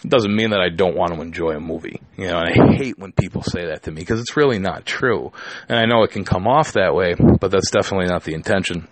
It 0.05 0.09
doesn't 0.09 0.35
mean 0.35 0.51
that 0.51 0.61
I 0.61 0.69
don't 0.69 0.97
want 0.97 1.13
to 1.15 1.21
enjoy 1.21 1.51
a 1.51 1.61
movie. 1.61 2.01
You 2.17 2.29
know, 2.29 2.39
and 2.39 2.49
I 2.49 2.77
hate 2.77 2.99
when 2.99 3.11
people 3.11 3.43
say 3.43 3.67
that 3.67 3.85
to 3.85 3.91
me 3.91 4.03
because 4.03 4.21
it's 4.21 4.37
really 4.37 4.61
not 4.61 4.87
true. 4.87 5.33
And 5.69 5.79
I 5.79 5.87
know 5.87 6.05
it 6.05 6.13
can 6.13 6.25
come 6.25 6.47
off 6.47 6.75
that 6.75 6.95
way, 6.95 7.15
but 7.15 7.51
that's 7.51 7.71
definitely 7.73 8.07
not 8.07 8.23
the 8.23 8.35
intention. 8.35 8.87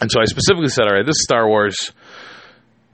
And 0.00 0.10
so 0.10 0.20
I 0.20 0.24
specifically 0.24 0.68
said, 0.68 0.86
all 0.86 0.94
right, 0.94 1.06
this 1.06 1.16
is 1.16 1.24
Star 1.24 1.46
Wars 1.46 1.92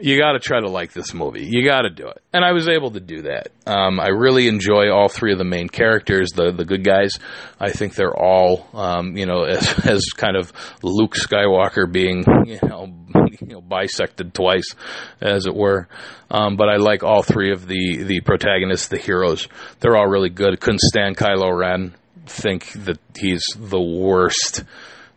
you 0.01 0.19
got 0.19 0.33
to 0.33 0.39
try 0.39 0.61
to 0.61 0.69
like 0.69 0.93
this 0.93 1.13
movie. 1.15 1.47
You 1.47 1.65
got 1.65 1.83
to 1.83 1.91
do 1.91 2.09
it. 2.09 2.23
And 2.33 2.45
I 2.45 2.53
was 2.53 2.69
able 2.69 2.91
to 2.93 3.01
do 3.01 3.23
that. 3.23 3.49
Um, 3.67 4.01
I 4.01 4.09
really 4.09 4.49
enjoy 4.49 4.91
all 4.91 5.09
three 5.09 5.33
of 5.33 5.39
the 5.39 5.45
main 5.45 5.69
characters, 5.69 6.31
the 6.31 6.53
the 6.53 6.65
good 6.65 6.85
guys. 6.85 7.13
I 7.59 7.71
think 7.71 7.95
they're 7.95 8.17
all, 8.17 8.67
um, 8.73 9.17
you 9.17 9.27
know, 9.27 9.43
as, 9.49 9.87
as 9.87 10.05
kind 10.17 10.37
of 10.37 10.53
Luke 10.83 11.15
Skywalker 11.15 11.91
being, 11.91 12.25
you 12.47 12.59
know, 12.63 12.93
you 13.41 13.47
know, 13.47 13.61
bisected 13.61 14.35
twice, 14.35 14.75
as 15.21 15.47
it 15.47 15.55
were. 15.55 15.89
Um, 16.31 16.57
but 16.57 16.69
I 16.69 16.77
like 16.77 17.03
all 17.03 17.23
three 17.23 17.53
of 17.53 17.67
the 17.67 18.03
the 18.03 18.21
protagonists, 18.21 18.89
the 18.89 18.99
heroes. 18.99 19.49
They're 19.81 19.97
all 19.97 20.09
really 20.09 20.31
good. 20.31 20.59
Couldn't 20.61 20.81
stand 20.81 21.17
Kylo 21.17 21.57
Ren. 21.57 21.95
Think 22.27 22.73
that 22.85 22.99
he's 23.17 23.45
the 23.57 23.81
worst 23.81 24.65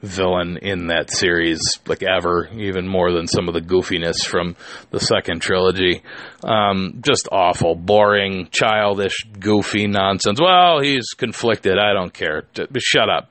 villain 0.04 0.58
in 0.58 0.88
that 0.88 1.10
series, 1.10 1.60
like 1.88 2.04
ever, 2.04 2.50
even 2.54 2.88
more 2.88 3.12
than 3.12 3.26
some 3.26 3.48
of 3.48 3.54
the 3.54 3.62
goofiness 3.62 4.26
from 4.26 4.56
the 4.92 5.00
second 5.00 5.42
trilogy. 5.42 6.04
Um, 6.44 7.00
just 7.02 7.30
awful, 7.32 7.74
boring, 7.74 8.50
childish, 8.52 9.24
goofy 9.40 9.88
nonsense. 9.88 10.40
Well, 10.40 10.82
he's 10.82 11.08
conflicted. 11.18 11.78
I 11.80 11.94
don't 11.94 12.14
care. 12.14 12.44
Shut 12.78 13.10
up. 13.10 13.30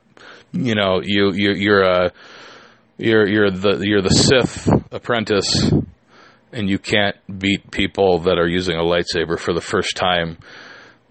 You 0.52 0.75
know, 0.75 1.00
you, 1.02 1.33
you 1.33 1.52
you're 1.52 1.83
a 1.83 2.12
you're 2.99 3.26
you're 3.26 3.50
the 3.50 3.79
you're 3.83 4.02
the 4.02 4.11
Sith 4.11 4.69
apprentice, 4.93 5.71
and 6.52 6.69
you 6.69 6.79
can't 6.79 7.17
beat 7.38 7.71
people 7.71 8.21
that 8.21 8.38
are 8.38 8.49
using 8.49 8.76
a 8.76 8.83
lightsaber 8.83 9.38
for 9.38 9.55
the 9.55 9.61
first 9.61 9.97
time 9.97 10.38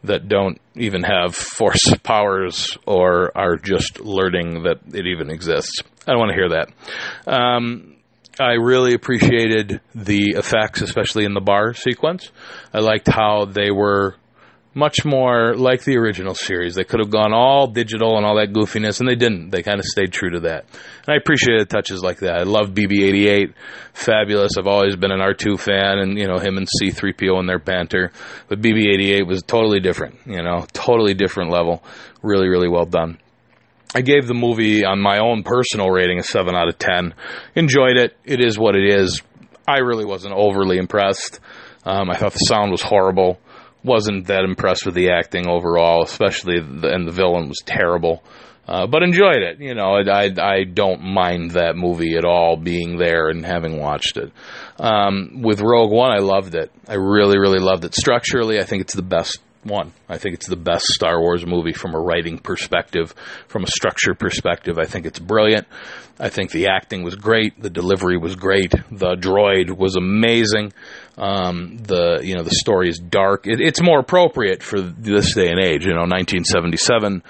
that 0.03 0.27
don't 0.27 0.59
even 0.75 1.03
have 1.03 1.35
force 1.35 1.93
powers 2.03 2.77
or 2.85 3.35
are 3.37 3.57
just 3.57 3.99
learning 3.99 4.63
that 4.63 4.79
it 4.93 5.05
even 5.07 5.29
exists. 5.29 5.81
I 6.07 6.11
don't 6.11 6.19
want 6.19 6.31
to 6.31 6.35
hear 6.35 6.49
that. 6.49 7.31
Um, 7.31 7.95
I 8.39 8.53
really 8.53 8.93
appreciated 8.93 9.81
the 9.93 10.35
effects, 10.37 10.81
especially 10.81 11.25
in 11.25 11.33
the 11.33 11.41
bar 11.41 11.73
sequence. 11.73 12.31
I 12.73 12.79
liked 12.79 13.07
how 13.07 13.45
they 13.45 13.71
were 13.71 14.15
much 14.73 15.03
more 15.03 15.53
like 15.55 15.83
the 15.83 15.97
original 15.97 16.33
series. 16.33 16.75
They 16.75 16.83
could 16.83 16.99
have 16.99 17.09
gone 17.09 17.33
all 17.33 17.67
digital 17.67 18.17
and 18.17 18.25
all 18.25 18.37
that 18.37 18.53
goofiness, 18.53 18.99
and 18.99 19.09
they 19.09 19.15
didn't. 19.15 19.49
They 19.49 19.63
kind 19.63 19.79
of 19.79 19.85
stayed 19.85 20.13
true 20.13 20.29
to 20.31 20.39
that. 20.41 20.65
And 21.05 21.13
I 21.13 21.15
appreciated 21.15 21.69
touches 21.69 22.01
like 22.01 22.19
that. 22.19 22.35
I 22.35 22.43
love 22.43 22.69
BB-88, 22.69 23.53
fabulous. 23.93 24.53
I've 24.57 24.67
always 24.67 24.95
been 24.95 25.11
an 25.11 25.19
R2 25.19 25.59
fan, 25.59 25.99
and 25.99 26.17
you 26.17 26.27
know 26.27 26.37
him 26.37 26.57
and 26.57 26.67
C-3PO 26.79 27.37
and 27.37 27.49
their 27.49 27.59
banter. 27.59 28.11
But 28.47 28.61
BB-88 28.61 29.27
was 29.27 29.43
totally 29.43 29.81
different. 29.81 30.19
You 30.25 30.41
know, 30.41 30.65
totally 30.73 31.13
different 31.13 31.51
level. 31.51 31.83
Really, 32.21 32.47
really 32.47 32.69
well 32.69 32.85
done. 32.85 33.17
I 33.93 34.01
gave 34.01 34.25
the 34.25 34.33
movie 34.33 34.85
on 34.85 35.01
my 35.01 35.19
own 35.19 35.43
personal 35.43 35.89
rating 35.89 36.19
a 36.19 36.23
seven 36.23 36.55
out 36.55 36.69
of 36.69 36.79
ten. 36.79 37.13
Enjoyed 37.55 37.97
it. 37.97 38.15
It 38.23 38.39
is 38.39 38.57
what 38.57 38.75
it 38.77 38.89
is. 38.89 39.21
I 39.67 39.79
really 39.79 40.05
wasn't 40.05 40.33
overly 40.33 40.77
impressed. 40.77 41.41
Um, 41.83 42.09
I 42.09 42.15
thought 42.15 42.31
the 42.33 42.39
sound 42.39 42.71
was 42.71 42.81
horrible 42.81 43.39
wasn't 43.83 44.27
that 44.27 44.43
impressed 44.43 44.85
with 44.85 44.95
the 44.95 45.11
acting 45.11 45.47
overall, 45.47 46.03
especially 46.03 46.59
the, 46.59 46.89
and 46.89 47.07
the 47.07 47.11
villain 47.11 47.47
was 47.47 47.59
terrible. 47.65 48.23
Uh, 48.67 48.87
but 48.87 49.03
enjoyed 49.03 49.41
it. 49.41 49.59
You 49.59 49.73
know, 49.73 49.95
I, 49.95 50.25
I, 50.25 50.29
I 50.39 50.63
don't 50.63 51.01
mind 51.01 51.51
that 51.51 51.75
movie 51.75 52.15
at 52.15 52.23
all 52.23 52.55
being 52.55 52.97
there 52.97 53.29
and 53.29 53.45
having 53.45 53.79
watched 53.79 54.17
it. 54.17 54.31
Um, 54.79 55.41
with 55.41 55.61
Rogue 55.61 55.91
One, 55.91 56.11
I 56.11 56.19
loved 56.19 56.55
it. 56.55 56.71
I 56.87 56.93
really, 56.93 57.37
really 57.39 57.59
loved 57.59 57.83
it. 57.83 57.95
Structurally, 57.95 58.59
I 58.59 58.63
think 58.63 58.83
it's 58.83 58.93
the 58.93 59.01
best 59.01 59.39
one. 59.63 59.93
I 60.09 60.17
think 60.17 60.35
it's 60.35 60.47
the 60.47 60.55
best 60.55 60.85
Star 60.85 61.19
Wars 61.19 61.45
movie 61.45 61.73
from 61.73 61.95
a 61.95 61.99
writing 61.99 62.37
perspective, 62.37 63.13
from 63.47 63.63
a 63.63 63.67
structure 63.67 64.13
perspective. 64.13 64.77
I 64.77 64.85
think 64.85 65.05
it's 65.05 65.19
brilliant. 65.19 65.67
I 66.19 66.29
think 66.29 66.51
the 66.51 66.67
acting 66.67 67.03
was 67.03 67.15
great. 67.15 67.61
The 67.61 67.69
delivery 67.69 68.17
was 68.17 68.35
great. 68.35 68.71
The 68.91 69.15
droid 69.15 69.75
was 69.75 69.95
amazing. 69.95 70.73
Um, 71.17 71.77
the 71.77 72.21
you 72.23 72.35
know 72.35 72.43
the 72.43 72.55
story 72.55 72.89
is 72.89 72.97
dark. 72.97 73.47
It, 73.47 73.59
it's 73.59 73.81
more 73.81 73.99
appropriate 73.99 74.63
for 74.63 74.79
this 74.79 75.35
day 75.35 75.49
and 75.49 75.59
age. 75.59 75.85
You 75.85 75.93
know, 75.93 76.07
1977 76.07 77.23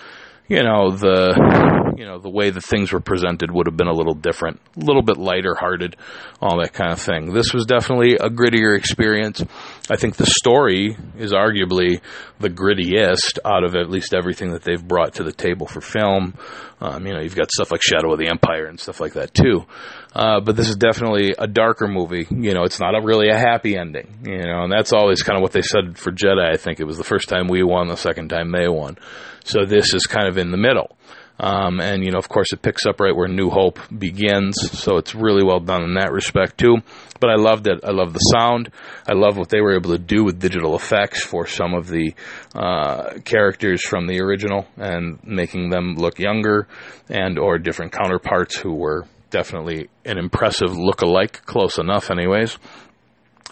you 0.51 0.63
know 0.63 0.91
the 0.91 1.80
you 1.97 2.05
know 2.05 2.19
the 2.19 2.29
way 2.29 2.49
that 2.49 2.63
things 2.63 2.91
were 2.91 2.99
presented 2.99 3.51
would 3.51 3.67
have 3.67 3.77
been 3.77 3.87
a 3.87 3.93
little 3.93 4.13
different, 4.13 4.59
a 4.75 4.79
little 4.79 5.01
bit 5.01 5.17
lighter 5.17 5.55
hearted, 5.55 5.95
all 6.41 6.59
that 6.61 6.73
kind 6.73 6.91
of 6.91 6.99
thing. 6.99 7.33
This 7.33 7.53
was 7.53 7.65
definitely 7.65 8.15
a 8.15 8.29
grittier 8.29 8.77
experience. 8.77 9.43
I 9.89 9.97
think 9.97 10.15
the 10.15 10.25
story 10.25 10.95
is 11.17 11.33
arguably 11.33 12.01
the 12.39 12.49
grittiest 12.49 13.39
out 13.45 13.63
of 13.63 13.75
at 13.75 13.89
least 13.89 14.13
everything 14.13 14.51
that 14.51 14.63
they've 14.63 14.81
brought 14.81 15.15
to 15.15 15.23
the 15.23 15.31
table 15.31 15.67
for 15.67 15.81
film. 15.81 16.35
Um, 16.79 17.05
you 17.05 17.13
know, 17.13 17.21
you've 17.21 17.35
got 17.35 17.51
stuff 17.51 17.71
like 17.71 17.81
Shadow 17.83 18.11
of 18.13 18.19
the 18.19 18.27
Empire 18.27 18.65
and 18.65 18.79
stuff 18.79 18.99
like 18.99 19.13
that 19.13 19.33
too. 19.33 19.65
Uh, 20.13 20.39
but 20.39 20.55
this 20.55 20.67
is 20.67 20.75
definitely 20.75 21.33
a 21.37 21.47
darker 21.47 21.87
movie. 21.87 22.25
You 22.29 22.53
know, 22.53 22.63
it's 22.63 22.79
not 22.79 22.95
a 22.95 23.01
really 23.01 23.29
a 23.29 23.37
happy 23.37 23.77
ending. 23.77 24.19
You 24.25 24.43
know, 24.43 24.63
and 24.63 24.71
that's 24.71 24.91
always 24.91 25.21
kind 25.21 25.37
of 25.37 25.41
what 25.41 25.51
they 25.51 25.61
said 25.61 25.97
for 25.97 26.11
Jedi. 26.11 26.51
I 26.51 26.57
think 26.57 26.79
it 26.79 26.85
was 26.85 26.97
the 26.97 27.03
first 27.03 27.29
time 27.29 27.47
we 27.47 27.63
won, 27.63 27.87
the 27.87 27.95
second 27.95 28.29
time 28.29 28.51
they 28.51 28.67
won. 28.67 28.97
So 29.43 29.65
this 29.65 29.93
is 29.93 30.05
kind 30.07 30.27
of 30.27 30.37
in 30.37 30.51
the 30.51 30.57
middle. 30.57 30.95
Um, 31.39 31.79
and, 31.79 32.03
you 32.03 32.11
know, 32.11 32.19
of 32.19 32.29
course, 32.29 32.53
it 32.53 32.61
picks 32.61 32.85
up 32.85 32.99
right 32.99 33.15
where 33.15 33.27
New 33.27 33.49
Hope 33.49 33.79
begins. 33.97 34.55
So 34.79 34.97
it's 34.97 35.15
really 35.15 35.43
well 35.43 35.59
done 35.59 35.83
in 35.83 35.95
that 35.95 36.11
respect, 36.11 36.57
too. 36.57 36.77
But 37.19 37.29
I 37.29 37.35
loved 37.35 37.67
it. 37.67 37.79
I 37.83 37.91
love 37.91 38.13
the 38.13 38.19
sound. 38.19 38.71
I 39.07 39.13
love 39.13 39.37
what 39.37 39.49
they 39.49 39.61
were 39.61 39.75
able 39.75 39.91
to 39.91 39.99
do 39.99 40.23
with 40.23 40.39
digital 40.39 40.75
effects 40.75 41.23
for 41.23 41.47
some 41.47 41.73
of 41.73 41.87
the 41.87 42.13
uh, 42.55 43.19
characters 43.25 43.83
from 43.85 44.07
the 44.07 44.21
original 44.21 44.67
and 44.77 45.19
making 45.23 45.69
them 45.69 45.95
look 45.95 46.19
younger 46.19 46.67
and 47.09 47.39
or 47.39 47.57
different 47.57 47.91
counterparts 47.91 48.57
who 48.57 48.73
were 48.73 49.05
definitely 49.29 49.89
an 50.05 50.17
impressive 50.17 50.77
look-alike, 50.77 51.45
close 51.45 51.77
enough, 51.77 52.11
anyways. 52.11 52.57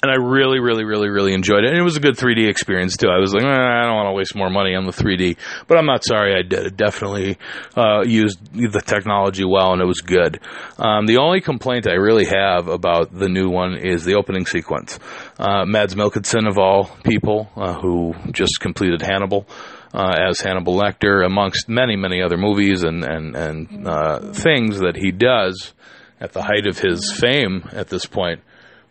And 0.02 0.12
I 0.12 0.16
really, 0.16 0.60
really, 0.60 0.86
really, 0.86 1.10
really 1.10 1.34
enjoyed 1.34 1.64
it. 1.64 1.70
And 1.70 1.78
it 1.78 1.82
was 1.82 1.98
a 1.98 2.00
good 2.00 2.16
3D 2.16 2.48
experience 2.48 2.96
too. 2.96 3.10
I 3.10 3.20
was 3.20 3.34
like, 3.34 3.44
eh, 3.44 3.48
I 3.48 3.84
don't 3.84 3.96
want 3.96 4.08
to 4.08 4.14
waste 4.14 4.36
more 4.36 4.50
money 4.50 4.74
on 4.74 4.86
the 4.86 4.92
3D, 4.92 5.36
but 5.68 5.78
I'm 5.78 5.86
not 5.86 6.06
sorry 6.06 6.36
I 6.38 6.42
did. 6.42 6.66
It 6.66 6.78
definitely 6.78 7.38
uh, 7.76 8.04
used 8.06 8.40
the 8.54 8.82
technology 8.82 9.44
well, 9.44 9.74
and 9.74 9.82
it 9.82 9.86
was 9.86 10.00
good. 10.00 10.40
Um, 10.78 11.06
the 11.06 11.18
only 11.18 11.42
complaint 11.42 11.88
I 11.88 11.96
really 11.96 12.26
have 12.26 12.68
about 12.68 13.14
the 13.14 13.28
new 13.28 13.50
one 13.50 13.76
is 13.76 14.06
the 14.06 14.16
opening 14.16 14.46
sequence. 14.46 15.00
Uh, 15.38 15.66
Mads 15.66 15.96
Mikkelsen 15.96 16.48
of 16.48 16.58
all 16.58 16.86
people, 17.04 17.50
uh, 17.56 17.74
who 17.74 18.14
just 18.32 18.60
completed 18.62 19.02
Hannibal. 19.02 19.46
Uh, 19.92 20.14
as 20.30 20.40
Hannibal 20.40 20.76
Lecter, 20.76 21.26
amongst 21.26 21.68
many, 21.68 21.96
many 21.96 22.22
other 22.22 22.38
movies 22.38 22.84
and 22.84 23.04
and 23.04 23.36
and 23.36 23.88
uh, 23.88 24.20
things 24.34 24.82
that 24.82 24.96
he 24.96 25.10
does 25.12 25.74
at 26.22 26.32
the 26.32 26.44
height 26.44 26.68
of 26.68 26.78
his 26.78 27.12
fame 27.12 27.68
at 27.72 27.88
this 27.88 28.06
point, 28.06 28.42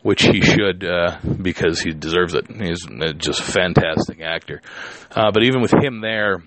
which 0.03 0.23
he 0.23 0.41
should 0.41 0.85
uh, 0.85 1.19
because 1.43 1.81
he 1.81 1.93
deserves 1.93 2.35
it. 2.35 2.47
He's 2.51 2.87
just 3.17 3.41
a 3.41 3.45
fantastic 3.45 4.21
actor. 4.21 4.63
Uh, 5.11 5.31
but 5.33 5.43
even 5.43 5.61
with 5.61 5.73
him 5.73 6.01
there, 6.01 6.43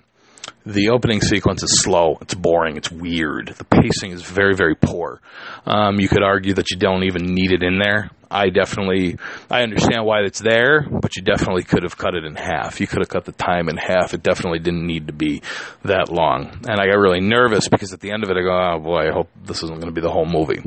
the 0.64 0.90
opening 0.90 1.20
sequence 1.20 1.62
is 1.62 1.82
slow. 1.82 2.18
It's 2.20 2.34
boring. 2.34 2.76
It's 2.76 2.90
weird. 2.90 3.48
The 3.48 3.64
pacing 3.64 4.12
is 4.12 4.22
very, 4.22 4.54
very 4.54 4.74
poor. 4.74 5.20
Um, 5.66 5.98
you 5.98 6.08
could 6.08 6.22
argue 6.22 6.54
that 6.54 6.70
you 6.70 6.76
don't 6.76 7.04
even 7.04 7.34
need 7.34 7.52
it 7.52 7.62
in 7.62 7.78
there. 7.78 8.10
I 8.30 8.48
definitely, 8.48 9.18
I 9.50 9.62
understand 9.62 10.06
why 10.06 10.20
it's 10.20 10.40
there, 10.40 10.86
but 10.88 11.16
you 11.16 11.22
definitely 11.22 11.64
could 11.64 11.82
have 11.82 11.98
cut 11.98 12.14
it 12.14 12.24
in 12.24 12.34
half. 12.34 12.80
You 12.80 12.86
could 12.86 13.00
have 13.00 13.08
cut 13.08 13.26
the 13.26 13.32
time 13.32 13.68
in 13.68 13.76
half. 13.76 14.14
It 14.14 14.22
definitely 14.22 14.60
didn't 14.60 14.86
need 14.86 15.08
to 15.08 15.12
be 15.12 15.42
that 15.84 16.08
long. 16.10 16.62
And 16.66 16.80
I 16.80 16.86
got 16.86 16.98
really 16.98 17.20
nervous 17.20 17.68
because 17.68 17.92
at 17.92 18.00
the 18.00 18.10
end 18.10 18.24
of 18.24 18.30
it, 18.30 18.36
I 18.38 18.40
go, 18.40 18.56
oh 18.56 18.78
boy, 18.78 19.08
I 19.08 19.12
hope 19.12 19.28
this 19.44 19.62
isn't 19.62 19.80
going 19.80 19.92
to 19.92 19.92
be 19.92 20.00
the 20.00 20.10
whole 20.10 20.26
movie. 20.26 20.62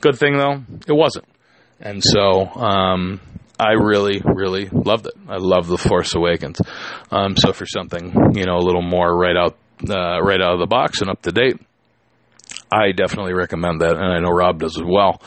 Good 0.00 0.18
thing 0.18 0.38
though, 0.38 0.62
it 0.88 0.96
wasn't. 0.96 1.26
And 1.80 2.02
so, 2.02 2.46
um, 2.46 3.20
I 3.58 3.72
really, 3.72 4.20
really 4.24 4.68
loved 4.68 5.06
it. 5.06 5.14
I 5.28 5.36
love 5.38 5.66
The 5.66 5.78
Force 5.78 6.14
Awakens. 6.14 6.60
Um, 7.10 7.36
so 7.36 7.52
for 7.52 7.66
something, 7.66 8.34
you 8.34 8.44
know, 8.44 8.56
a 8.56 8.64
little 8.64 8.82
more 8.82 9.16
right 9.16 9.36
out, 9.36 9.56
uh, 9.88 10.20
right 10.20 10.40
out 10.40 10.54
of 10.54 10.60
the 10.60 10.66
box 10.66 11.00
and 11.00 11.10
up 11.10 11.22
to 11.22 11.32
date, 11.32 11.58
I 12.70 12.92
definitely 12.92 13.34
recommend 13.34 13.80
that, 13.80 13.96
and 13.96 14.04
I 14.04 14.18
know 14.18 14.30
Rob 14.30 14.60
does 14.60 14.76
as 14.76 14.84
well. 14.84 15.22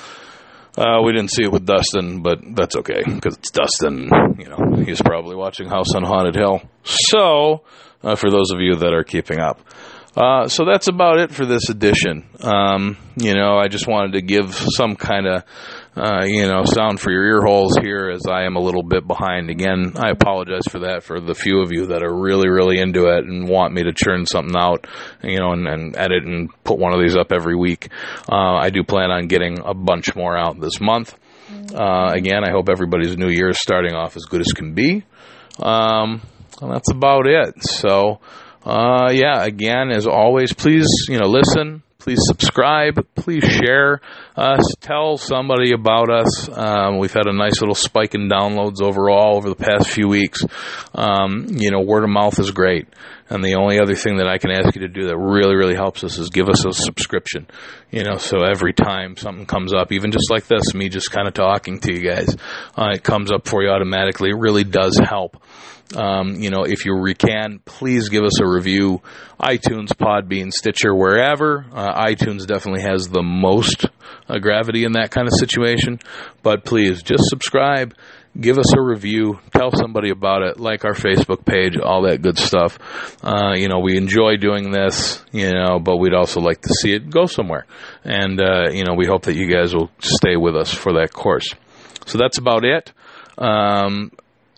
Uh, 0.77 1.01
we 1.03 1.11
didn't 1.11 1.31
see 1.31 1.43
it 1.43 1.51
with 1.51 1.65
Dustin, 1.65 2.21
but 2.21 2.39
that's 2.55 2.75
okay 2.77 3.01
because 3.03 3.35
it's 3.35 3.51
Dustin. 3.51 4.09
You 4.37 4.49
know, 4.49 4.83
he's 4.85 5.01
probably 5.01 5.35
watching 5.35 5.67
House 5.67 5.93
on 5.95 6.03
Haunted 6.03 6.35
Hill. 6.35 6.61
So, 6.83 7.63
uh, 8.03 8.15
for 8.15 8.29
those 8.29 8.51
of 8.51 8.59
you 8.59 8.75
that 8.75 8.93
are 8.93 9.03
keeping 9.03 9.39
up, 9.39 9.59
uh, 10.15 10.47
so 10.47 10.65
that's 10.65 10.87
about 10.87 11.19
it 11.19 11.31
for 11.31 11.45
this 11.45 11.69
edition. 11.69 12.25
Um, 12.41 12.97
you 13.17 13.33
know, 13.33 13.57
I 13.57 13.67
just 13.67 13.87
wanted 13.87 14.13
to 14.13 14.21
give 14.21 14.53
some 14.53 14.95
kind 14.95 15.27
of 15.27 15.43
uh, 15.99 16.23
you 16.25 16.47
know, 16.47 16.63
sound 16.63 16.99
for 16.99 17.11
your 17.11 17.25
ear 17.25 17.41
holes 17.45 17.77
here 17.81 18.09
as 18.09 18.21
I 18.25 18.43
am 18.43 18.55
a 18.55 18.61
little 18.61 18.83
bit 18.83 19.05
behind. 19.05 19.49
Again, 19.49 19.93
I 19.97 20.11
apologize 20.11 20.63
for 20.69 20.79
that 20.79 21.03
for 21.03 21.19
the 21.19 21.35
few 21.35 21.61
of 21.61 21.73
you 21.73 21.87
that 21.87 22.03
are 22.03 22.15
really, 22.15 22.47
really 22.47 22.79
into 22.79 23.07
it 23.07 23.25
and 23.25 23.49
want 23.49 23.73
me 23.73 23.83
to 23.83 23.91
churn 23.91 24.25
something 24.25 24.55
out, 24.57 24.87
you 25.21 25.39
know, 25.39 25.51
and, 25.51 25.67
and 25.67 25.97
edit 25.97 26.23
and 26.23 26.49
put 26.63 26.79
one 26.79 26.93
of 26.93 27.01
these 27.01 27.17
up 27.17 27.33
every 27.33 27.55
week. 27.55 27.89
Uh, 28.31 28.55
I 28.55 28.69
do 28.69 28.83
plan 28.83 29.11
on 29.11 29.27
getting 29.27 29.59
a 29.59 29.73
bunch 29.73 30.15
more 30.15 30.37
out 30.37 30.59
this 30.61 30.79
month. 30.79 31.15
Uh, 31.73 32.11
again, 32.13 32.43
I 32.47 32.51
hope 32.51 32.69
everybody's 32.69 33.17
new 33.17 33.29
year 33.29 33.49
is 33.49 33.59
starting 33.59 33.93
off 33.93 34.15
as 34.15 34.23
good 34.23 34.41
as 34.41 34.53
can 34.53 34.73
be. 34.73 35.03
Um, 35.61 36.21
and 36.61 36.71
that's 36.71 36.91
about 36.91 37.27
it. 37.27 37.55
So, 37.61 38.19
uh, 38.63 39.09
yeah, 39.11 39.43
again, 39.43 39.91
as 39.91 40.07
always, 40.07 40.53
please, 40.53 40.87
you 41.09 41.19
know, 41.19 41.27
listen, 41.27 41.83
please 41.99 42.19
subscribe, 42.27 43.05
please 43.15 43.43
share 43.43 43.99
us, 44.35 44.61
tell 44.79 45.17
somebody 45.17 45.73
about 45.73 46.09
us. 46.09 46.49
Um, 46.49 46.97
we've 46.97 47.13
had 47.13 47.27
a 47.27 47.33
nice 47.33 47.59
little 47.59 47.75
spike 47.75 48.15
in 48.15 48.29
downloads 48.29 48.81
overall 48.81 49.35
over 49.35 49.49
the 49.49 49.55
past 49.55 49.89
few 49.89 50.07
weeks. 50.07 50.39
Um, 50.95 51.47
you 51.49 51.71
know, 51.71 51.81
word 51.81 52.03
of 52.03 52.09
mouth 52.09 52.39
is 52.39 52.51
great. 52.51 52.87
And 53.29 53.43
the 53.43 53.55
only 53.55 53.79
other 53.79 53.95
thing 53.95 54.17
that 54.17 54.27
I 54.27 54.39
can 54.39 54.51
ask 54.51 54.75
you 54.75 54.81
to 54.81 54.87
do 54.87 55.07
that 55.07 55.17
really, 55.17 55.55
really 55.55 55.75
helps 55.75 56.03
us 56.03 56.17
is 56.17 56.29
give 56.29 56.49
us 56.49 56.65
a 56.65 56.73
subscription. 56.73 57.47
You 57.91 58.03
know, 58.03 58.17
so 58.17 58.43
every 58.43 58.73
time 58.73 59.17
something 59.17 59.45
comes 59.45 59.73
up, 59.73 59.91
even 59.91 60.11
just 60.11 60.31
like 60.31 60.47
this, 60.47 60.73
me 60.73 60.89
just 60.89 61.11
kind 61.11 61.27
of 61.27 61.33
talking 61.33 61.79
to 61.81 61.93
you 61.93 62.01
guys, 62.01 62.35
uh, 62.75 62.89
it 62.93 63.03
comes 63.03 63.31
up 63.31 63.47
for 63.47 63.61
you 63.61 63.69
automatically. 63.69 64.29
It 64.29 64.37
really 64.37 64.63
does 64.63 64.97
help. 64.97 65.37
Um, 65.95 66.35
you 66.35 66.51
know, 66.51 66.63
if 66.65 66.85
you 66.85 66.93
can, 67.17 67.59
please 67.65 68.09
give 68.09 68.23
us 68.23 68.39
a 68.39 68.47
review. 68.47 69.01
iTunes, 69.41 69.87
Podbean, 69.89 70.51
Stitcher, 70.51 70.93
wherever. 70.93 71.65
Uh, 71.73 72.05
iTunes 72.05 72.45
definitely 72.45 72.83
has 72.83 73.07
the 73.07 73.23
most 73.23 73.85
uh, 74.27 74.37
gravity 74.37 74.83
in 74.83 74.91
that 74.93 75.09
kind 75.09 75.27
of 75.27 75.33
situation. 75.33 75.99
But 76.43 76.63
please, 76.63 77.01
just 77.01 77.23
subscribe, 77.25 77.95
give 78.39 78.57
us 78.57 78.73
a 78.75 78.81
review, 78.81 79.39
tell 79.53 79.71
somebody 79.71 80.09
about 80.09 80.41
it, 80.41 80.59
like 80.59 80.85
our 80.85 80.93
Facebook 80.93 81.45
page, 81.45 81.77
all 81.77 82.03
that 82.03 82.21
good 82.21 82.37
stuff. 82.37 82.77
Uh, 83.23 83.53
you 83.55 83.67
know, 83.67 83.79
we 83.79 83.97
enjoy 83.97 84.37
doing 84.37 84.71
this, 84.71 85.23
you 85.31 85.51
know, 85.51 85.79
but 85.79 85.97
we'd 85.97 86.13
also 86.13 86.39
like 86.39 86.61
to 86.61 86.73
see 86.81 86.93
it 86.93 87.09
go 87.09 87.25
somewhere. 87.25 87.65
And, 88.03 88.41
uh, 88.41 88.69
you 88.71 88.83
know, 88.83 88.95
we 88.95 89.05
hope 89.05 89.23
that 89.23 89.35
you 89.35 89.51
guys 89.51 89.73
will 89.73 89.91
stay 89.99 90.35
with 90.35 90.55
us 90.55 90.73
for 90.73 90.93
that 90.93 91.13
course. 91.13 91.53
So 92.05 92.17
that's 92.17 92.37
about 92.37 92.65
it. 92.65 92.91
Um, 93.37 94.11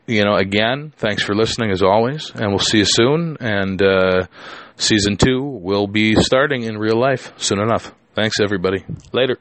you 0.07 0.23
know, 0.23 0.35
again, 0.35 0.93
thanks 0.97 1.23
for 1.23 1.35
listening 1.35 1.71
as 1.71 1.83
always, 1.83 2.31
and 2.33 2.49
we'll 2.49 2.59
see 2.59 2.79
you 2.79 2.85
soon. 2.85 3.37
And 3.39 3.81
uh, 3.81 4.27
season 4.75 5.17
two 5.17 5.41
will 5.41 5.87
be 5.87 6.15
starting 6.15 6.63
in 6.63 6.77
real 6.77 6.99
life 6.99 7.33
soon 7.37 7.59
enough. 7.59 7.93
Thanks, 8.15 8.37
everybody. 8.41 8.83
Later. 9.13 9.37